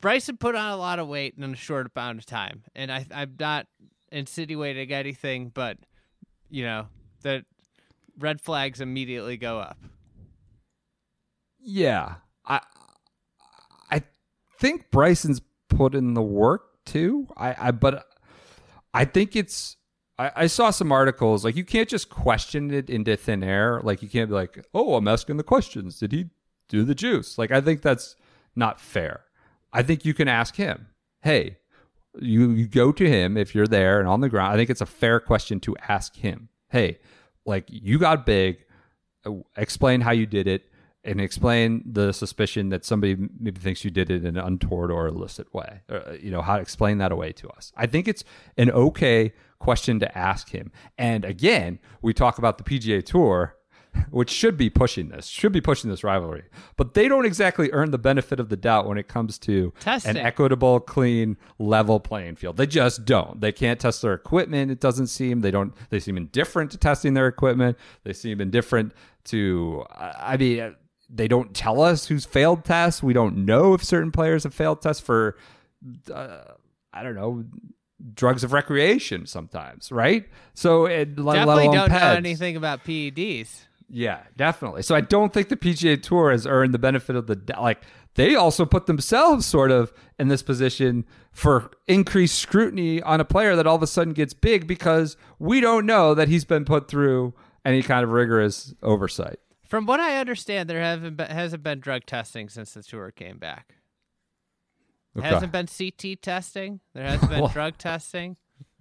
[0.00, 3.04] Bryson put on a lot of weight in a short amount of time, and I
[3.12, 3.66] I'm not
[4.12, 5.78] insinuating anything, but
[6.50, 6.86] you know
[7.22, 7.44] the
[8.16, 9.78] red flags immediately go up.
[11.58, 12.14] Yeah,
[12.46, 12.60] I
[13.90, 14.02] I
[14.60, 15.40] think Bryson's
[15.76, 17.28] put in the work too.
[17.36, 18.06] I, I but
[18.92, 19.76] I think it's.
[20.16, 23.80] I, I saw some articles like you can't just question it into thin air.
[23.82, 25.98] Like you can't be like, oh, I'm asking the questions.
[25.98, 26.30] Did he
[26.68, 27.36] do the juice?
[27.36, 28.14] Like I think that's
[28.54, 29.24] not fair.
[29.72, 30.86] I think you can ask him,
[31.22, 31.58] hey,
[32.20, 34.52] you, you go to him if you're there and on the ground.
[34.52, 36.98] I think it's a fair question to ask him, hey,
[37.44, 38.64] like you got big,
[39.56, 40.70] explain how you did it
[41.04, 45.06] and explain the suspicion that somebody maybe thinks you did it in an untoward or
[45.06, 45.80] illicit way.
[45.88, 47.72] Uh, you know, how to explain that away to us.
[47.76, 48.24] I think it's
[48.56, 50.72] an okay question to ask him.
[50.98, 53.56] And again, we talk about the PGA Tour
[54.10, 56.44] which should be pushing this, should be pushing this rivalry.
[56.76, 60.10] But they don't exactly earn the benefit of the doubt when it comes to Testing.
[60.10, 62.56] an equitable, clean, level playing field.
[62.56, 63.40] They just don't.
[63.40, 64.70] They can't test their equipment.
[64.70, 65.74] It doesn't seem they don't.
[65.90, 67.76] They seem indifferent to testing their equipment.
[68.04, 68.92] They seem indifferent
[69.26, 69.84] to.
[69.90, 70.74] I mean,
[71.14, 73.02] they don't tell us who's failed tests.
[73.02, 75.36] We don't know if certain players have failed tests for.
[76.12, 76.38] Uh,
[76.92, 77.44] I don't know
[78.14, 80.28] drugs of recreation sometimes, right?
[80.52, 83.64] So it, Definitely don't know anything about PEDs.
[83.88, 84.82] Yeah, definitely.
[84.82, 87.82] So I don't think the PGA Tour has earned the benefit of the like.
[88.14, 93.56] They also put themselves sort of in this position for increased scrutiny on a player
[93.56, 96.88] that all of a sudden gets big because we don't know that he's been put
[96.88, 97.34] through
[97.64, 99.40] any kind of rigorous oversight.
[99.68, 103.38] From what I understand, there haven't been, hasn't been drug testing since the tour came
[103.38, 103.74] back.
[105.16, 105.26] Okay.
[105.26, 106.80] Hasn't been CT testing.
[106.92, 108.36] There hasn't been drug testing.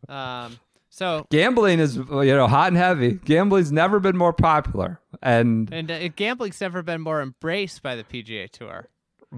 [0.10, 0.60] Um,
[0.90, 3.14] so Gambling is you know hot and heavy.
[3.14, 8.04] Gambling's never been more popular, and and uh, gambling's never been more embraced by the
[8.04, 8.90] PGA Tour.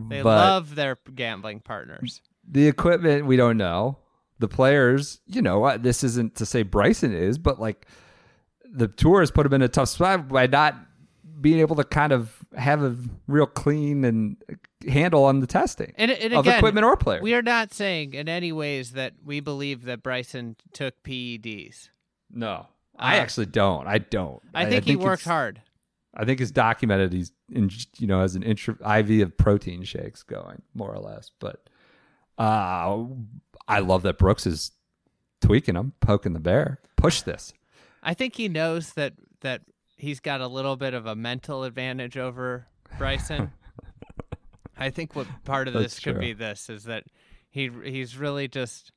[0.09, 2.21] They love their gambling partners.
[2.45, 3.97] the equipment we don't know.
[4.39, 7.87] The players, you know, this isn't to say Bryson is, but like
[8.69, 10.75] the tour has put him in a tough spot by not
[11.41, 12.95] being able to kind of have a
[13.27, 14.38] real clean and
[14.88, 17.21] handle on the testing And, and of again, equipment or player.
[17.21, 21.89] we are not saying in any ways that we believe that Bryson took PEDs.
[22.31, 22.67] no,
[22.97, 23.88] I Uh, actually don't.
[23.88, 24.41] I don't.
[24.53, 25.61] I think, he worked hard.
[26.13, 27.11] I think it's documented.
[27.11, 31.29] He's in, you know, has an intra- IV of protein shakes going, more or less.
[31.41, 31.67] But
[32.38, 32.97] uh,
[33.67, 34.71] I love that Brooks is
[35.41, 36.79] tweaking him, poking the bear.
[36.95, 37.53] Push this.
[38.01, 39.61] I think he knows that that
[39.97, 42.67] he's got a little bit of a mental advantage over
[42.97, 43.51] Bryson.
[44.77, 46.21] I think what part of That's this could true.
[46.21, 47.05] be this is that
[47.49, 48.91] he he's really just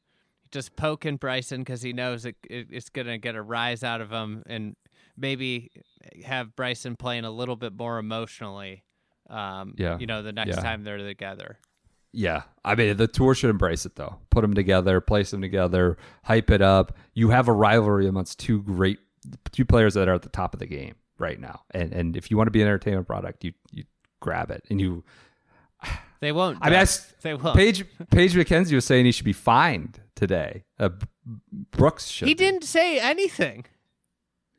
[0.51, 4.11] just poking Bryson because he knows it, it, it's gonna get a rise out of
[4.11, 4.75] him and
[5.17, 5.71] maybe
[6.25, 8.83] have Bryson playing a little bit more emotionally.
[9.31, 9.99] Um, Yeah.
[9.99, 10.63] you know, the next Yeah.
[10.63, 11.59] time they're together.
[12.13, 14.19] Yeah, I mean the tour should embrace it though.
[14.31, 16.97] Put them together, place them together, hype it up.
[17.15, 18.99] You have a rivalry amongst two great
[19.53, 22.31] two players that are at the top of the game right now, and and if
[22.31, 23.85] you want to be an entertainment product, you you
[24.21, 25.05] grab it and you.
[26.21, 26.59] They won't.
[26.61, 26.81] I mean.
[26.81, 26.87] I
[27.23, 27.57] they won't.
[27.57, 30.65] Paige Paige Mackenzie was saying he should be fined today.
[30.77, 30.89] Uh,
[31.71, 32.27] Brooks should.
[32.27, 32.39] he be.
[32.39, 33.67] didn't say anything.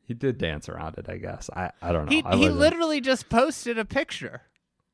[0.02, 1.06] He did dance around it.
[1.06, 1.50] I guess.
[1.54, 2.10] I I don't know.
[2.10, 4.40] He he literally just posted a picture.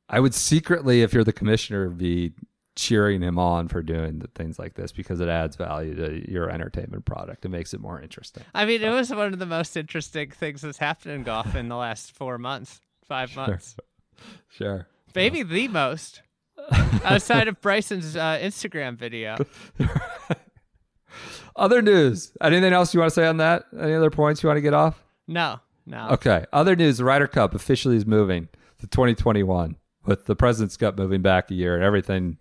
[0.08, 2.32] I would secretly, if you're the commissioner, be
[2.76, 6.50] cheering him on for doing the things like this because it adds value to your
[6.50, 7.44] entertainment product.
[7.44, 8.44] It makes it more interesting.
[8.54, 11.68] I mean, it was one of the most interesting things that's happened in golf in
[11.68, 13.76] the last four months, five months,
[14.48, 14.86] Sure.
[15.14, 16.22] maybe the most.
[17.04, 19.36] Outside of Bryson's uh, Instagram video,
[21.56, 22.32] Other news.
[22.42, 23.64] Anything else you want to say on that?
[23.78, 25.02] Any other points you want to get off?
[25.26, 26.08] no, no.
[26.10, 26.44] Okay.
[26.52, 26.98] Other news.
[26.98, 28.48] The Ryder Cup officially is moving
[28.80, 32.36] to 2021 with the President's Cup moving back a year and everything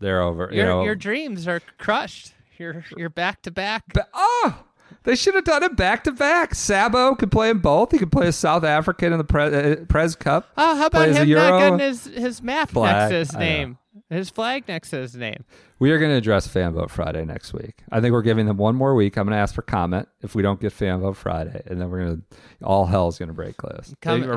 [0.00, 0.48] there over.
[0.50, 2.32] you Your know, your dreams are crushed.
[2.58, 3.82] You're you're back to back.
[3.92, 4.64] Ba- oh,
[5.04, 6.54] they should have done it back to back.
[6.54, 7.92] Sabo could play in both.
[7.92, 10.48] He could play a South African in the Pre- uh, Prez Cup.
[10.56, 11.58] Oh, how about him not Euro.
[11.58, 13.78] getting his his map Flag, next to his name,
[14.08, 15.44] his flag next to his name?
[15.78, 17.82] We are going to address Fan Vote Friday next week.
[17.90, 19.16] I think we're giving them one more week.
[19.18, 21.90] I'm going to ask for comment if we don't get Fan Vote Friday, and then
[21.90, 23.94] we're going to all hell's going to break loose.
[24.00, 24.30] Coming- They've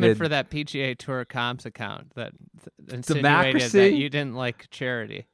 [0.00, 3.78] Coming for that PGA Tour comps account that th- insinuated Democracy?
[3.78, 5.26] that you didn't like charity.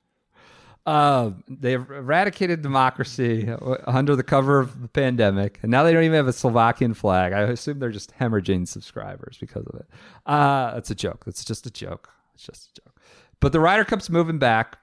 [0.84, 3.48] Uh, they've eradicated democracy
[3.86, 7.32] under the cover of the pandemic, and now they don't even have a Slovakian flag.
[7.32, 9.86] I assume they're just hemorrhaging subscribers because of it.
[10.26, 11.24] Uh, that's a joke.
[11.24, 12.10] That's just a joke.
[12.34, 12.91] It's just a joke.
[13.42, 14.78] But the Ryder Cup's moving back.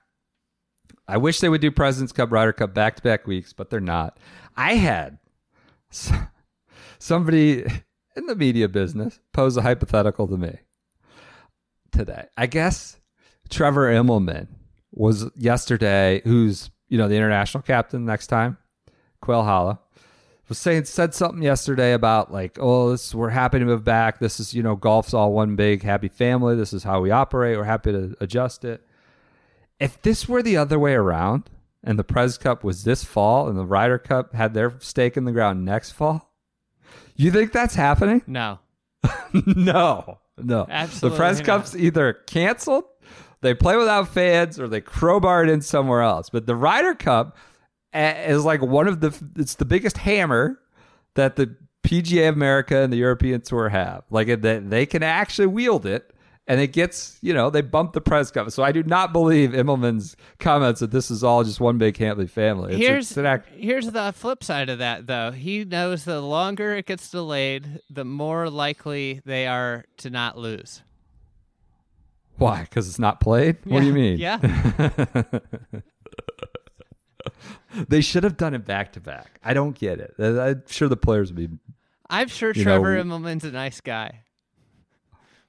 [1.08, 3.80] I wish they would do President's Cup, Ryder Cup back to back weeks, but they're
[3.80, 4.20] not.
[4.58, 5.18] I had
[7.00, 7.66] somebody
[8.18, 10.58] in the media business pose a hypothetical to me
[11.94, 12.26] today.
[12.38, 13.00] I guess
[13.50, 14.50] Trevor Immelman
[14.92, 18.58] was yesterday, who's you know the international captain next time,
[19.22, 19.80] Quail Hollow
[20.50, 24.20] was saying said something yesterday about like, oh, this we're happy to move back.
[24.20, 26.56] This is you know, golf's all one big happy family.
[26.56, 27.58] This is how we operate.
[27.58, 28.86] We're happy to adjust it.
[29.80, 31.50] If this were the other way around,
[31.84, 35.24] and the Pres Cup was this fall, and the Ryder Cup had their stake in
[35.24, 36.34] the ground next fall,
[37.16, 38.22] you think that's happening?
[38.28, 38.60] No.
[39.46, 40.66] no, no.
[40.70, 41.46] Absolutely the Press not.
[41.46, 42.86] Cup's either canceled,
[43.42, 46.30] they play without fans, or they crowbar it in somewhere else.
[46.30, 47.38] But the Ryder Cup
[47.94, 49.18] is like one of the.
[49.36, 50.60] It's the biggest hammer
[51.16, 54.04] that the PGA of America and the European Tour have.
[54.10, 56.14] Like it- they, can actually wield it.
[56.48, 58.50] And it gets, you know, they bump the press cup.
[58.50, 62.26] So I do not believe Immelman's comments that this is all just one big Hantley
[62.26, 62.74] family.
[62.74, 65.30] It's, here's it's act- here's the flip side of that though.
[65.30, 70.82] He knows the longer it gets delayed, the more likely they are to not lose.
[72.38, 72.62] why?
[72.62, 73.58] Because it's not played.
[73.66, 74.18] What do you mean?
[74.18, 74.40] Yeah.
[77.88, 79.40] They should have done it back to back.
[79.44, 80.16] I don't get it.
[80.20, 81.58] I'm sure the players would be.
[82.10, 84.24] I'm sure Trevor know- Immelman's a nice guy.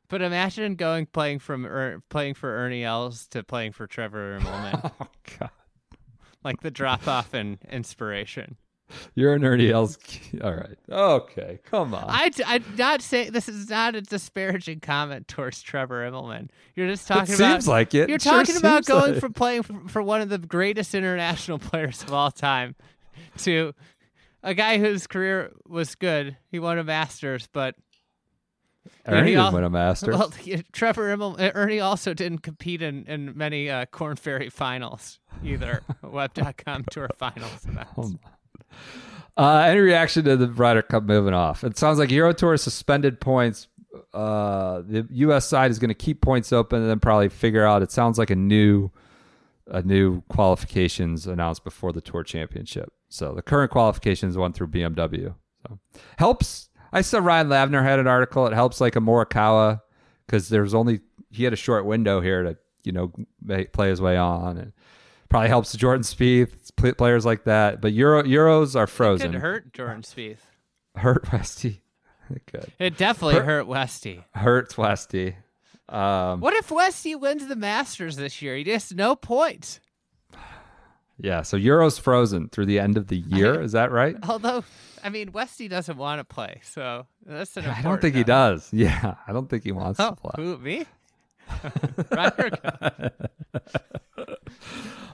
[0.08, 4.92] But imagine going playing from er, playing for Ernie Els to playing for Trevor Immelman,
[5.00, 5.06] Oh
[5.38, 5.50] God,
[6.42, 8.56] like the drop off in inspiration.
[9.14, 9.98] You're an Ernie Els.
[10.44, 10.76] All right.
[10.90, 11.58] Okay.
[11.64, 12.04] Come on.
[12.08, 16.48] I I'm not saying this is not a disparaging comment towards Trevor Immelman.
[16.76, 18.08] You're just it talking about seems like it.
[18.08, 20.94] You're It sure talking about going like- from playing for, for one of the greatest
[20.94, 22.74] international players of all time
[23.38, 23.74] to
[24.42, 26.36] a guy whose career was good.
[26.50, 27.74] He won a Masters, but
[29.06, 30.12] Ernie he didn't win a Master.
[30.12, 30.32] well,
[30.72, 35.82] Trevor Immel, uh, Ernie also didn't compete in, in many uh, Corn Ferry finals either.
[36.02, 37.64] Web.com Tour finals.
[37.66, 37.90] events.
[37.98, 38.12] Oh,
[39.36, 41.64] Uh, any reaction to the Ryder Cup moving off?
[41.64, 43.68] It sounds like Euro Tour suspended points.
[44.12, 45.48] Uh, the U.S.
[45.48, 47.82] side is going to keep points open and then probably figure out.
[47.82, 48.90] It sounds like a new,
[49.66, 52.92] a new qualifications announced before the Tour Championship.
[53.08, 55.34] So the current qualifications went through BMW.
[55.66, 55.78] So
[56.18, 56.68] helps.
[56.92, 58.46] I saw Ryan Lavner had an article.
[58.46, 59.80] It helps like a Morikawa
[60.26, 61.00] because there's only
[61.30, 63.12] he had a short window here to you know
[63.72, 64.72] play his way on and
[65.30, 66.52] probably helps Jordan Spieth
[66.98, 67.80] players like that.
[67.80, 69.32] But Euro Euros are frozen.
[69.32, 70.38] Could hurt Jordan Spieth.
[70.96, 71.80] Hurt Westy.
[72.32, 72.72] It could.
[72.78, 74.24] It definitely hurt Westy.
[74.36, 75.34] Hurts Westy.
[75.88, 78.54] Um, What if Westy wins the Masters this year?
[78.54, 79.80] He just no points.
[81.18, 81.42] yeah.
[81.42, 83.60] So Euros frozen through the end of the year.
[83.60, 84.14] Is that right?
[84.28, 84.62] Although,
[85.02, 87.64] I mean, Westy doesn't want to play, so that's an.
[87.68, 88.68] I don't think he does.
[88.72, 90.10] Yeah, I don't think he wants note.
[90.10, 90.30] to play.
[90.38, 90.86] Oh, who me?
[92.12, 93.12] Ryder Cup.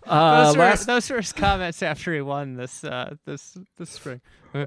[0.08, 3.90] Uh, those, were, last- those were his comments after he won this uh, this this
[3.90, 4.20] spring.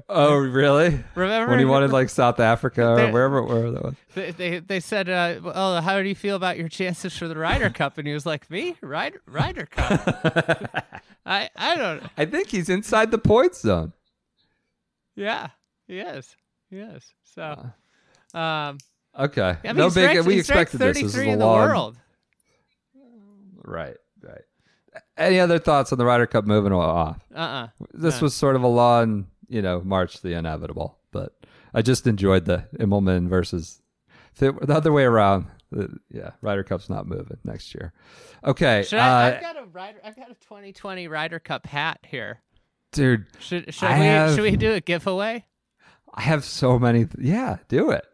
[0.08, 1.02] oh, really?
[1.14, 3.94] Remember When he wanted like South Africa or They- wherever, wherever that was.
[4.14, 7.36] They, they they said, uh, "Oh, how do you feel about your chances for the
[7.36, 10.02] Ryder Cup?" And he was like, "Me, Ryder Ryder Cup?
[11.26, 12.02] I I don't.
[12.16, 13.92] I think he's inside the points zone.
[15.16, 15.48] Yeah,
[15.88, 16.36] he is.
[16.70, 17.04] He is.
[17.34, 17.70] So,
[18.34, 18.78] um,
[19.18, 19.56] Okay.
[19.64, 20.06] I mean, no big.
[20.06, 20.96] ranked- we he's expected this.
[20.98, 21.58] This is 33 a in the long.
[21.68, 21.96] world.
[23.64, 23.96] Right.
[25.20, 27.18] Any other thoughts on the Ryder Cup moving off?
[27.34, 30.98] Uh uh This was sort of a long, you know, march the inevitable.
[31.12, 31.36] But
[31.74, 33.80] I just enjoyed the Immelman versus
[34.40, 35.46] were the other way around.
[35.72, 37.92] The, yeah, Ryder Cup's not moving next year.
[38.44, 39.98] Okay, Should I, uh, I've got a Ryder.
[40.02, 42.40] I've got a 2020 Ryder Cup hat here.
[42.92, 45.44] dude, Should should we have- should we do a giveaway?
[46.12, 47.04] I have so many.
[47.04, 48.04] Th- yeah, do it.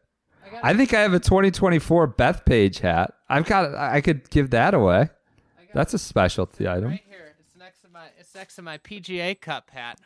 [0.63, 3.15] I I think I have a 2024 Bethpage hat.
[3.29, 3.75] I've got.
[3.75, 5.09] I could give that away.
[5.77, 6.91] That's a specialty item.
[6.91, 7.35] Right here.
[7.39, 9.99] It's next to my it's next to my PGA Cup hat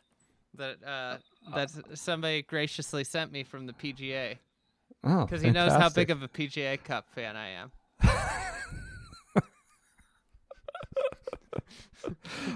[0.57, 1.17] that uh
[1.55, 4.39] that somebody graciously sent me from the PGA
[5.05, 7.71] Oh, because he knows how big of a PGA Cup fan I am.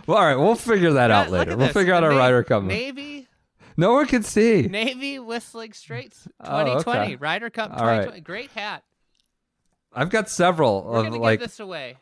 [0.07, 1.57] Well, all right, we'll figure that out Yeah, look later.
[1.57, 1.75] We'll this.
[1.75, 2.63] figure out The our Ryder Cup.
[2.63, 3.29] Navy
[3.77, 4.63] No one can see.
[4.63, 6.71] Navy Whistling Straits Oh, okay.
[6.73, 7.97] 2020 Ryder Cup All right.
[8.05, 8.21] 2020.
[8.23, 8.83] Great hat.
[9.93, 11.97] I've got several We're of gonna like give this away.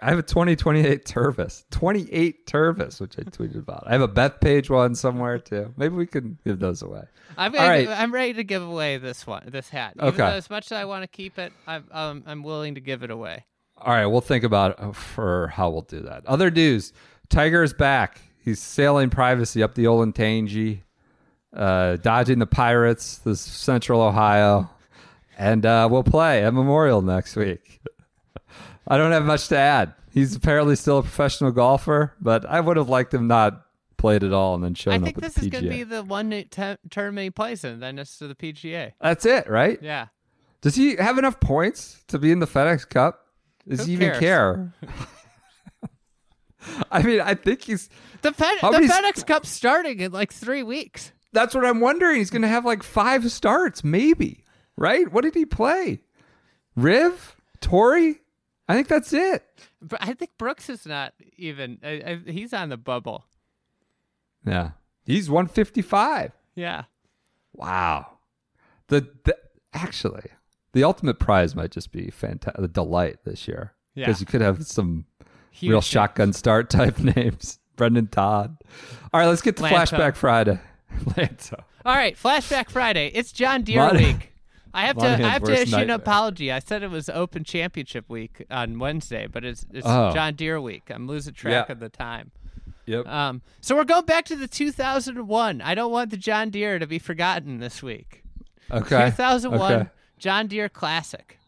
[0.00, 1.64] I have a 2028 Tervis.
[1.70, 3.84] 28 Tervis, which I tweeted about.
[3.86, 5.72] I have a Bethpage one somewhere too.
[5.78, 7.04] Maybe we can give those away.
[7.38, 7.98] I'm All ready, right.
[7.98, 9.94] I'm ready to give away this one, this hat.
[9.96, 10.18] Even Okay.
[10.18, 13.02] though as much as I want to keep it, I'm um, I'm willing to give
[13.02, 13.44] it away.
[13.78, 16.24] All right, we'll think about uh, for how we'll do that.
[16.26, 16.92] Other news:
[17.30, 18.20] Tiger is back.
[18.38, 20.82] He's sailing privacy up the Olentangy,
[21.54, 24.70] uh, dodging the pirates, this Central Ohio,
[25.38, 27.80] and uh, we'll play at Memorial next week.
[28.88, 29.94] I don't have much to add.
[30.12, 33.62] He's apparently still a professional golfer, but I would have liked him not
[33.96, 35.10] played at all and then shown up to the game.
[35.10, 37.64] I up think at this is going to be the one te- tournament he plays
[37.64, 37.80] in.
[37.80, 38.92] Then it's to the PGA.
[39.00, 39.78] That's it, right?
[39.82, 40.06] Yeah.
[40.60, 43.26] Does he have enough points to be in the FedEx Cup?
[43.68, 44.20] Does Who he even cares?
[44.20, 44.72] care?
[46.90, 47.88] I mean, I think he's
[48.22, 51.12] The, Fed- the FedEx Cup's starting in like three weeks.
[51.32, 52.16] That's what I'm wondering.
[52.16, 54.44] He's going to have like five starts, maybe.
[54.76, 55.10] Right?
[55.12, 56.00] What did he play?
[56.74, 58.20] Riv, Torrey.
[58.68, 59.44] I think that's it.
[59.80, 61.78] But I think Brooks is not even.
[61.84, 63.24] I, I, he's on the bubble.
[64.46, 64.70] Yeah,
[65.04, 66.32] he's 155.
[66.54, 66.84] Yeah.
[67.54, 68.18] Wow.
[68.88, 69.36] The, the
[69.72, 70.30] actually,
[70.72, 72.60] the ultimate prize might just be fantastic.
[72.60, 74.06] The delight this year Yeah.
[74.06, 75.06] because you could have some
[75.50, 77.58] Huge real shotgun start type names.
[77.76, 78.56] Brendon Todd.
[79.12, 79.70] All right, let's get to Lanto.
[79.70, 80.58] Flashback Friday.
[81.04, 81.60] Lanto.
[81.84, 83.10] All right, Flashback Friday.
[83.14, 84.32] It's John Deere Mon- week.
[84.76, 85.06] I have to.
[85.06, 86.52] I have to issue an apology.
[86.52, 90.12] I said it was Open Championship week on Wednesday, but it's it's Oh.
[90.12, 90.90] John Deere week.
[90.90, 91.72] I'm losing track Yeah.
[91.72, 92.30] of the time.
[92.84, 93.06] Yep.
[93.06, 95.60] Um, so we're going back to the 2001.
[95.60, 98.22] I don't want the John Deere to be forgotten this week.
[98.70, 99.06] Okay.
[99.10, 99.90] 2001 Okay.
[100.18, 101.38] John Deere Classic.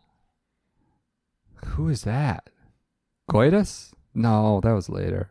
[1.66, 2.48] Who is that?
[3.30, 3.92] Coitus?
[4.14, 5.30] No, that was later.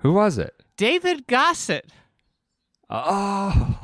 [0.00, 0.62] Who was it?
[0.76, 1.90] David Gossett,
[2.90, 3.78] Oh,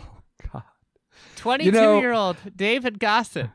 [1.45, 1.59] God.
[1.59, 3.51] 22 know- year old David Gossett.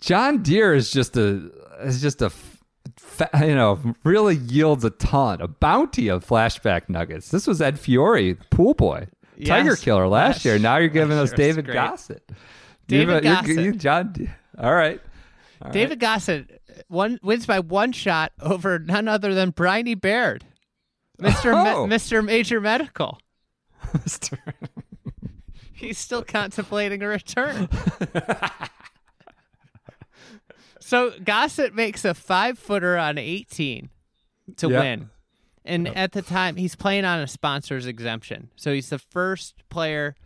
[0.00, 1.50] John Deere is just a
[1.82, 2.30] is just a
[2.96, 7.30] fa- you know really yields a ton, a bounty of flashback nuggets.
[7.30, 9.06] This was Ed Fiori, pool boy,
[9.44, 10.58] Tiger Killer last Last- year.
[10.58, 11.66] Now you're giving last us David.
[11.66, 12.32] Gossett.
[12.88, 13.64] David You've- uh, you're- Gossett.
[13.64, 14.12] you- John.
[14.12, 14.28] De-
[14.58, 15.00] All right.
[15.60, 15.72] All right.
[15.72, 20.44] David Gossett uh, one wins by one shot over none other than Briny Baird,
[21.20, 21.52] Mr.
[21.54, 21.86] Oh.
[21.86, 22.24] Me- Mr.
[22.24, 23.20] Major Medical.
[23.98, 24.36] Mr.
[25.82, 27.68] He's still contemplating a return.
[30.80, 33.88] so Gossett makes a five footer on 18
[34.56, 34.80] to Yep.
[34.80, 35.10] win.
[35.64, 38.50] And at the time, he's playing on a sponsor's exemption.
[38.56, 40.16] So he's the first player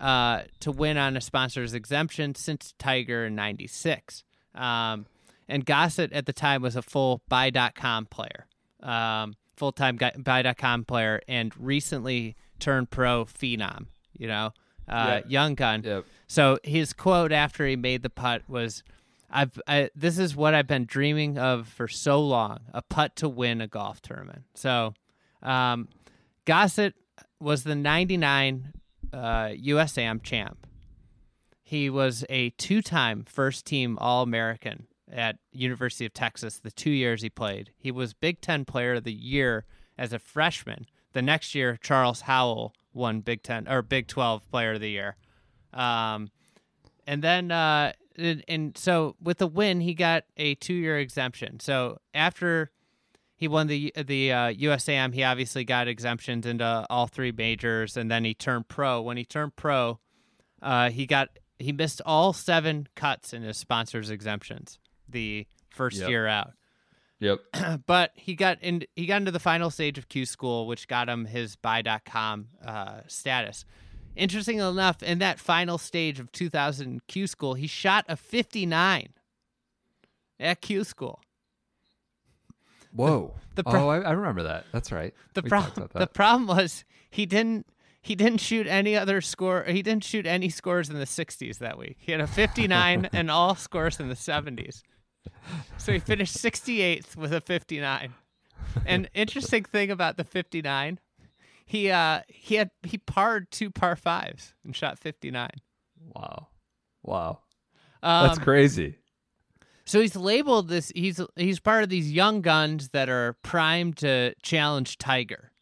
[0.00, 4.24] uh, to win on a sponsor's exemption since Tiger in 96.
[4.54, 5.06] Um,
[5.48, 8.46] and Gossett at the time was a full buy.com player,
[8.82, 13.86] um, full time buy.com player, and recently turned pro phenom,
[14.16, 14.52] you know,
[14.88, 15.28] uh, Yeah.
[15.28, 15.82] young gun.
[15.82, 16.04] Yep.
[16.26, 18.82] So his quote after he made the putt was,
[19.30, 23.28] "I've I, this is what I've been dreaming of for so long: a putt to
[23.28, 24.94] win a golf tournament." So,
[25.42, 25.88] um,
[26.44, 26.94] Gossett
[27.40, 28.72] was the '99
[29.12, 29.18] uh,
[29.54, 30.66] USAM champ.
[31.62, 36.58] He was a two-time first-team All-American at University of Texas.
[36.58, 39.64] The two years he played, he was Big Ten Player of the Year
[39.98, 40.86] as a freshman.
[41.12, 45.16] The next year, Charles Howell won Big Ten or Big Twelve Player of the Year.
[45.72, 46.30] Um,
[47.06, 51.60] and then, uh, and, and so with the win, he got a two-year exemption.
[51.60, 52.70] So after
[53.36, 58.10] he won the the uh, USAM, he obviously got exemptions into all three majors, and
[58.10, 59.00] then he turned pro.
[59.00, 60.00] When he turned pro,
[60.60, 61.28] uh, he got
[61.58, 64.78] he missed all seven cuts in his sponsors exemptions
[65.08, 66.08] the first Yep.
[66.08, 66.52] year out
[67.20, 67.40] Yep.
[67.86, 71.08] but he got in he got into the final stage of Q school, which got
[71.08, 73.64] him his buy.com uh, status.
[74.16, 79.10] Interesting enough, in that final stage of 2000 Q school, he shot a 59
[80.40, 81.20] at Q school.
[82.92, 83.34] Whoa.
[83.54, 84.64] the pro- oh, I, I remember that.
[84.72, 85.14] That's right.
[85.34, 87.66] The problem the problem was he didn't
[88.00, 89.64] he didn't shoot any other score.
[89.64, 91.96] He didn't shoot any scores in the 60s that week.
[92.00, 94.82] He had a 59 and all scores in the 70s.
[95.78, 98.12] So he finished 68th with a 59.
[98.84, 100.98] An interesting thing about the 59,
[101.64, 105.50] he uh he had he parred two par fives and shot 59.
[106.14, 106.48] wow.
[107.02, 107.38] Wow.
[108.02, 108.98] Um, That's crazy.
[109.84, 110.92] So he's labeled this.
[110.94, 115.52] He's he's part of these young guns that are primed to challenge Tiger.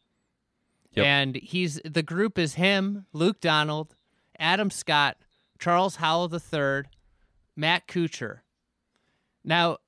[0.95, 1.07] Yep.
[1.07, 3.95] And he's the group is him, Luke Donald,
[4.39, 5.19] Adam Scott,
[5.59, 6.91] Charles Howell III,
[7.55, 8.39] Matt Kuchar.
[9.47, 9.79] Now,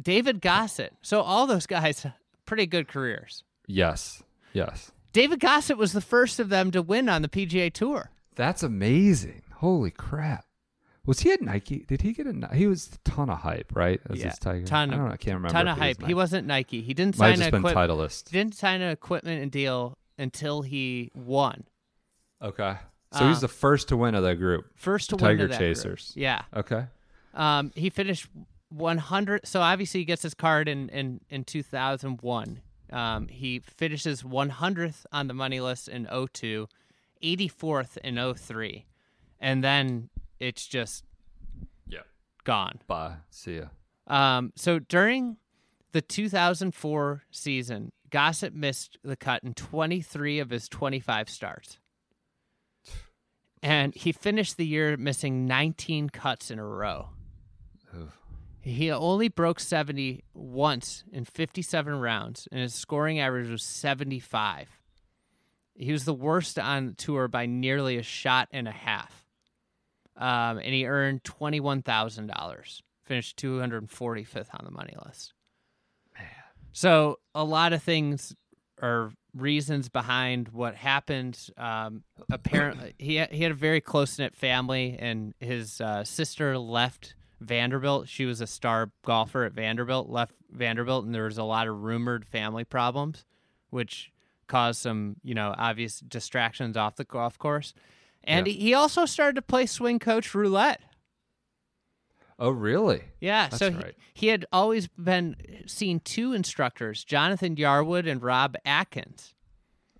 [0.00, 0.94] David Gossett.
[1.02, 2.06] So all those guys,
[2.46, 3.44] pretty good careers.
[3.66, 4.22] Yes.
[4.54, 4.92] Yes.
[5.12, 8.10] David Gossett was the first of them to win on the PGA Tour.
[8.36, 9.42] That's amazing.
[9.56, 10.44] Holy crap.
[11.04, 11.84] Was he at Nike?
[11.88, 12.54] Did he get a?
[12.54, 13.98] He was a ton of hype, right?
[14.10, 14.64] As his Tiger.
[14.66, 15.14] ton I of don't know.
[15.14, 15.52] I can't remember.
[15.54, 16.02] ton of was hype.
[16.06, 16.82] He wasn't Nike.
[16.82, 18.24] He didn't Might have sign just a been equip- Titleist.
[18.30, 21.64] didn't sign an equipment and deal until he won.
[22.42, 22.76] Okay.
[23.14, 24.66] So he's Uh, the first to win of that group.
[24.76, 25.76] First to Tiger win to that group.
[25.76, 26.12] Chasers.
[26.14, 26.42] Yeah.
[26.54, 26.84] Okay.
[27.32, 28.26] Um, he finished
[28.70, 29.46] 100.
[29.46, 32.60] So obviously he gets his card in in in 2001.
[32.90, 36.66] Um, he finishes 100th on the money list in 02,
[37.22, 38.86] 84th in 03,
[39.40, 40.08] and then
[40.40, 41.04] it's just
[41.86, 42.00] Yeah.
[42.44, 42.80] gone.
[42.86, 43.16] Bye.
[43.30, 43.66] See ya.
[44.06, 45.36] Um, so during
[45.92, 51.78] the 2004 season, Gossett missed the cut in 23 of his 25 starts.
[53.62, 57.10] And he finished the year missing 19 cuts in a row.
[58.60, 64.68] He only broke 70 once in 57 rounds, and his scoring average was 75.
[65.74, 69.24] he was the worst on tour by nearly a shot and a half.
[70.16, 72.82] Um, and he earned twenty one thousand dollars.
[73.04, 75.32] Finished two hundred and forty fifth on the money list.
[76.72, 78.34] So a lot of things
[78.82, 81.38] are reasons behind what happened.
[81.56, 86.58] Um, apparently, he had, he had a very close knit family, and his uh, sister
[86.58, 88.08] left Vanderbilt.
[88.08, 90.08] She was a star golfer at Vanderbilt.
[90.08, 93.24] Left Vanderbilt, and there was a lot of rumored family problems,
[93.70, 94.12] which
[94.46, 97.74] caused some you know obvious distractions off the golf course.
[98.24, 98.52] And Yeah.
[98.52, 100.80] he also started to play swing coach roulette.
[102.40, 103.02] Oh, really?
[103.20, 103.78] Yeah, That's so he,
[104.14, 105.34] he had always been
[105.66, 109.34] seen two instructors, Jonathan Yarwood and Rob Akins.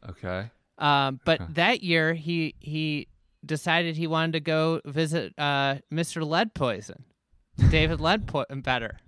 [0.08, 0.50] Okay.
[0.78, 1.52] Um, but Okay.
[1.54, 3.08] that year he he
[3.44, 6.24] decided he wanted to go visit uh, Mr.
[6.24, 7.04] Lead Poison,
[7.70, 8.98] David Lead po- better.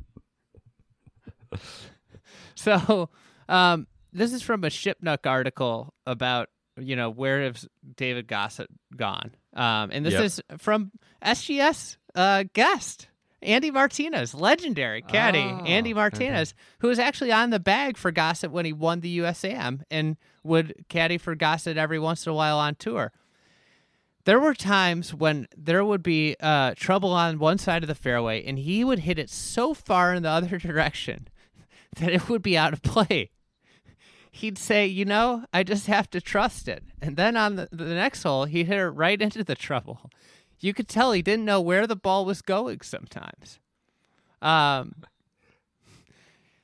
[2.55, 3.09] so
[3.48, 6.48] um, this is from a Shipnuck article about
[6.78, 10.22] you know where has David Gossett gone, um, and this Yep.
[10.24, 10.92] is from
[11.24, 13.09] SGS uh, guest.
[13.42, 15.94] Andy Martinez, legendary caddy, Oh, Andy okay.
[15.94, 20.18] Martinez, who was actually on the bag for Gossett when he won the USAM and
[20.44, 23.12] would caddy for Gossett every once in a while on tour.
[24.25, 28.45] There were times when there would be uh, trouble on one side of the fairway,
[28.45, 31.29] and he would hit it so far in the other direction
[31.97, 33.31] that it would be out of play.
[34.31, 37.95] He'd say, "You know, I just have to trust it." And then on the, the
[37.95, 40.11] next hole, he hit it right into the trouble.
[40.61, 43.59] You could tell he didn't know where the ball was going sometimes.
[44.43, 45.03] Um,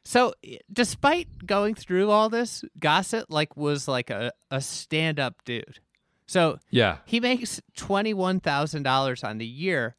[0.04, 0.34] so
[0.72, 5.80] despite going through all this, Gossett like was like a, a stand up dude.
[6.26, 6.98] So Yeah.
[7.04, 9.94] he makes twenty one thousand dollars on the year,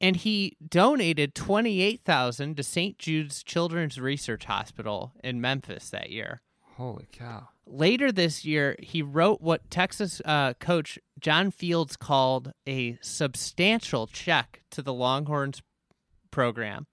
[0.00, 2.98] and he donated twenty eight thousand to St.
[2.98, 6.40] Jude's Children's Research Hospital in Memphis that year.
[6.76, 7.48] Holy cow.
[7.66, 14.62] Later this year, he wrote what Texas uh, coach John Fields called a substantial check
[14.70, 15.62] to the Longhorns
[16.30, 16.86] program.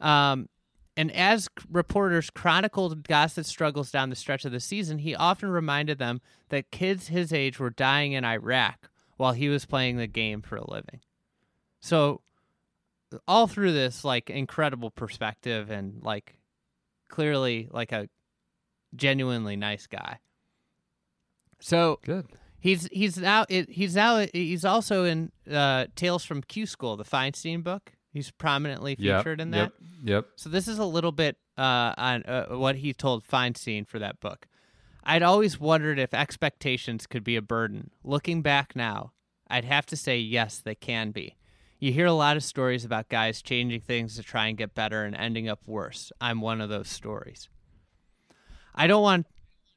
[0.00, 0.48] Um,
[0.96, 5.98] and as reporters chronicled Gossett's struggles down the stretch of the season, he often reminded
[5.98, 6.20] them
[6.50, 10.56] that kids his age were dying in Iraq while he was playing the game for
[10.56, 11.00] a living.
[11.80, 12.20] So,
[13.28, 16.38] all through this, like incredible perspective and like
[17.08, 18.08] clearly like a
[18.96, 20.18] genuinely nice guy.
[21.60, 22.26] So Good.
[22.60, 27.62] he's he's now he's now he's also in uh, Tales from Q School, the Feinstein
[27.62, 27.92] book.
[28.14, 29.18] He's prominently Yep.
[29.18, 29.56] featured in that.
[29.58, 29.72] Yep.
[30.04, 30.26] Yep.
[30.36, 34.20] So this is a little bit uh, on uh, what he told Feinstein for that
[34.20, 34.46] book.
[35.02, 37.90] I'd always wondered if expectations could be a burden.
[38.04, 39.12] Looking back now,
[39.50, 41.34] I'd have to say yes, they can be.
[41.80, 45.04] You hear a lot of stories about guys changing things to try and get better
[45.04, 46.12] and ending up worse.
[46.20, 47.48] I'm one of those stories.
[48.76, 49.26] I don't want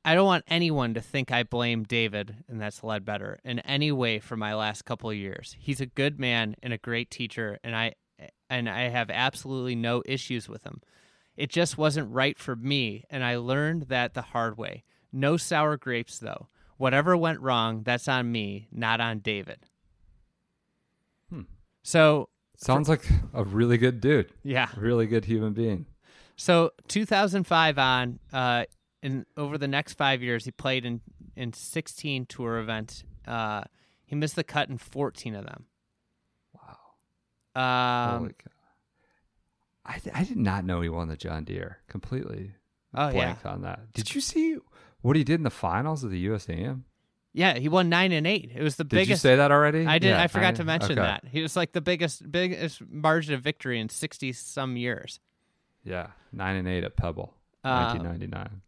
[0.05, 4.19] I don't want anyone to think I blame David, and that's Leadbetter, in any way
[4.19, 5.57] for my last couple of years.
[5.59, 7.95] He's a good man and a great teacher, and I
[8.49, 10.81] and I have absolutely no issues with him.
[11.35, 14.83] It just wasn't right for me, and I learned that the hard way.
[15.11, 16.47] No sour grapes, though.
[16.77, 19.59] Whatever went wrong, that's on me, not on David.
[21.29, 21.41] Hmm.
[21.83, 24.31] So, Sounds like a really good dude.
[24.43, 24.69] yeah.
[24.75, 25.85] Really good human being.
[26.35, 28.65] So 2005 on, uh,
[29.01, 31.01] in over the next five years, he played in
[31.35, 33.03] in 16 tour events.
[33.27, 33.63] Uh,
[34.05, 35.65] he missed the cut in 14 of them.
[37.57, 38.31] Um.
[39.85, 41.77] I, I did not know he won the John Deere.
[41.87, 42.51] Completely
[42.93, 43.93] oh yeah, blanked on that.
[43.93, 44.57] Did you see
[45.01, 46.81] what he did in the finals of the USAM?
[47.33, 47.57] yeah.
[47.57, 48.51] He won nine and eight.
[48.53, 49.09] It was the Did biggest.
[49.09, 49.85] you say that already?
[49.85, 50.09] I did.
[50.09, 51.01] Yeah, I forgot to mention okay.
[51.01, 55.19] that he was like the biggest, biggest margin of victory in 60 some years.
[55.83, 57.33] Yeah, nine and eight at Pebble,
[57.63, 58.49] Uh, 1999.
[58.49, 58.61] So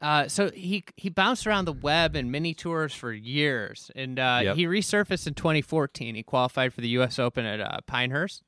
[0.00, 4.40] Uh, so he he bounced around the web and mini tours for years, and uh,
[4.44, 4.56] Yep.
[4.56, 6.14] he resurfaced in 2014.
[6.14, 7.18] He qualified for the U.S.
[7.18, 8.42] Open at uh, Pinehurst.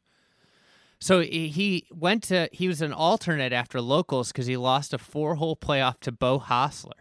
[1.01, 4.99] So he, he went to he was an alternate after locals because he lost a
[4.99, 6.93] four hole playoff to Beau Hossler,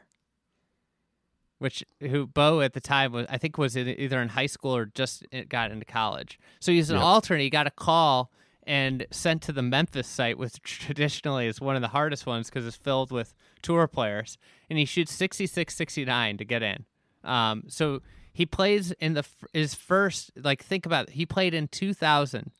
[1.59, 4.75] which who Beau at the time was I think was in, either in high school
[4.75, 6.39] or just got into college.
[6.59, 7.03] So he's an Yep.
[7.05, 7.43] alternate.
[7.43, 8.31] He got a call
[8.70, 12.67] and sent to the Memphis site, which traditionally is one of the hardest ones because
[12.67, 14.38] it's filled with tour players,
[14.70, 16.86] and he shoots 66 69 to get in.
[17.24, 18.01] Um, so
[18.32, 21.15] he plays in the his first like think about it.
[21.15, 22.51] He played in 2000.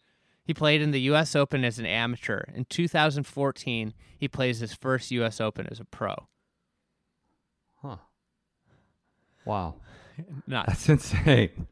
[0.44, 1.36] He played in the U.S.
[1.36, 2.46] Open as an amateur.
[2.56, 5.40] In 2014, he plays his first U.S.
[5.40, 6.28] Open as a pro.
[7.84, 7.98] Huh.
[9.46, 9.76] Wow.
[10.48, 10.68] Nuts.
[10.70, 11.68] That's insane.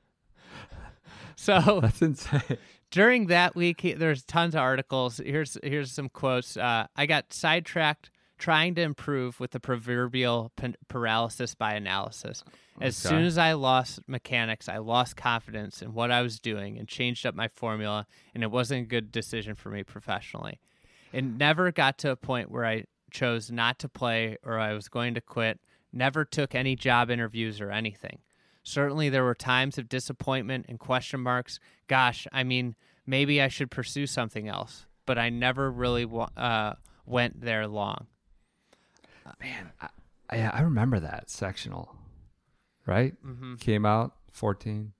[1.35, 2.57] So That's insane.
[2.91, 5.19] During that week, he, there's tons of articles.
[5.23, 6.57] Here's here's some quotes.
[6.57, 12.43] Uh, I got sidetracked trying to improve with the proverbial p- paralysis by analysis.
[12.79, 13.15] As Okay.
[13.15, 17.25] soon as I lost mechanics, I lost confidence in what I was doing and changed
[17.25, 20.59] up my formula, and it wasn't a good decision for me professionally.
[21.11, 24.87] It never got to a point where I chose not to play or I was
[24.87, 25.59] going to quit,
[25.91, 28.19] never took any job interviews or anything.
[28.67, 31.57] Certainly, there were times of disappointment and question marks.
[31.87, 36.05] Gosh, I mean, maybe I should pursue something else, but I never really
[36.35, 36.73] uh,
[37.05, 38.07] went there long.
[39.39, 39.71] Man,
[40.33, 41.95] yeah, I remember that sectional.
[42.85, 43.13] Right?
[43.25, 43.55] Mm-hmm.
[43.55, 44.91] Came out 14.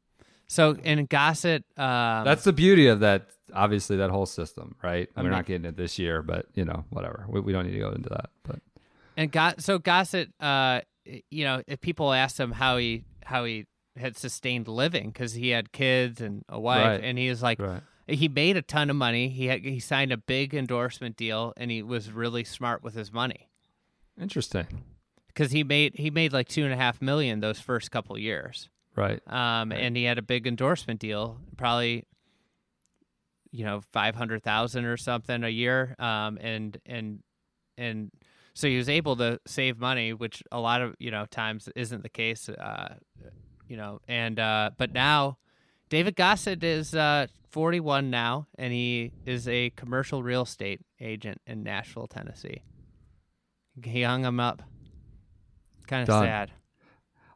[0.47, 3.27] So in Gossett, um, That's the beauty of that.
[3.53, 5.09] Obviously, that whole system, right?
[5.17, 7.25] We're not getting it this year, but you know, whatever.
[7.27, 8.29] We, we don't need to go into that.
[8.43, 8.59] But
[9.17, 10.81] and got so Gossett, uh,
[11.29, 13.65] you know, if people asked him how he how he
[13.95, 17.03] had sustained living because he had kids and a wife, Right.
[17.03, 19.29] and he was like, right, he made a ton of money.
[19.29, 23.11] He had, he signed a big endorsement deal, and he was really smart with his
[23.11, 23.49] money
[24.21, 24.83] interesting.
[25.27, 28.69] because he made he made like two and a half million those first couple years.
[28.95, 32.05] Right, um, and he had a big endorsement deal, probably
[33.51, 37.21] you know five hundred thousand or something a year, um, and and
[37.77, 38.11] and
[38.57, 42.01] so he was able to save money, which a lot of you know times isn't
[42.01, 42.95] the case, uh,
[43.67, 45.37] you know, and uh, but now
[45.89, 51.39] David Gossett is uh, forty one now, and he is a commercial real estate agent
[51.45, 52.63] in Nashville, Tennessee.
[53.83, 54.63] He hung him up.
[55.85, 56.23] Kind of Done.
[56.23, 56.51] sad.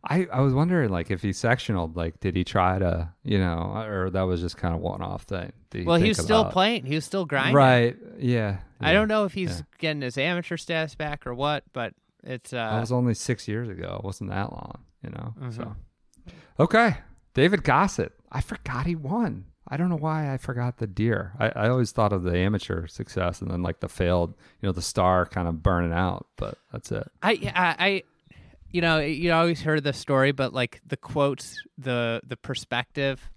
[0.03, 3.83] I, I was wondering like if he sectional, like did he try to, you know,
[3.87, 5.53] or that was just kind of one off thing?
[5.73, 6.85] Well, he's still about- playing.
[6.85, 7.55] He was still grinding.
[7.55, 7.97] Right.
[8.17, 8.57] Yeah.
[8.79, 9.65] I don't know if he's yeah.
[9.77, 11.93] getting his amateur status back or what, but
[12.23, 13.97] it's That uh was only six years ago.
[13.99, 15.33] It wasn't that long, you know.
[15.39, 15.51] Mm-hmm.
[15.51, 15.75] So,
[16.59, 16.97] okay,
[17.33, 18.11] David Gossett.
[18.31, 19.45] I forgot he won.
[19.67, 21.33] I don't know why I forgot the deer.
[21.39, 24.73] I, I always thought of the amateur success and then like the failed, you know,
[24.73, 26.27] the star kind of burning out.
[26.35, 27.07] But that's it.
[27.21, 28.03] I, I I
[28.71, 33.29] you know you always heard the story, but like the quotes, the the perspective,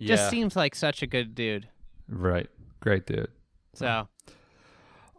[0.00, 1.68] just seems like such a good dude.
[2.08, 2.48] Right.
[2.80, 3.28] Great dude.
[3.74, 4.08] So All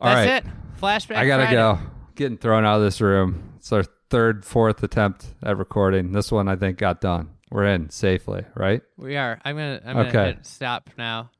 [0.02, 0.46] that's right.
[0.46, 0.46] it.
[0.82, 1.16] Flashback.
[1.18, 1.56] I gotta Friday.
[1.56, 1.80] go.
[2.16, 3.54] Getting thrown out of this room.
[3.58, 6.12] It's our third, fourth attempt at recording.
[6.12, 7.30] This one I think got done.
[7.52, 8.82] We're in safely, right?
[8.98, 9.40] We are.
[9.44, 10.26] I'm gonna I'm gonna Okay.
[10.28, 11.32] hit stop now.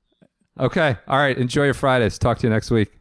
[0.60, 0.98] Okay.
[1.08, 1.38] All right.
[1.38, 2.18] Enjoy your Fridays.
[2.18, 2.92] Talk to you next week.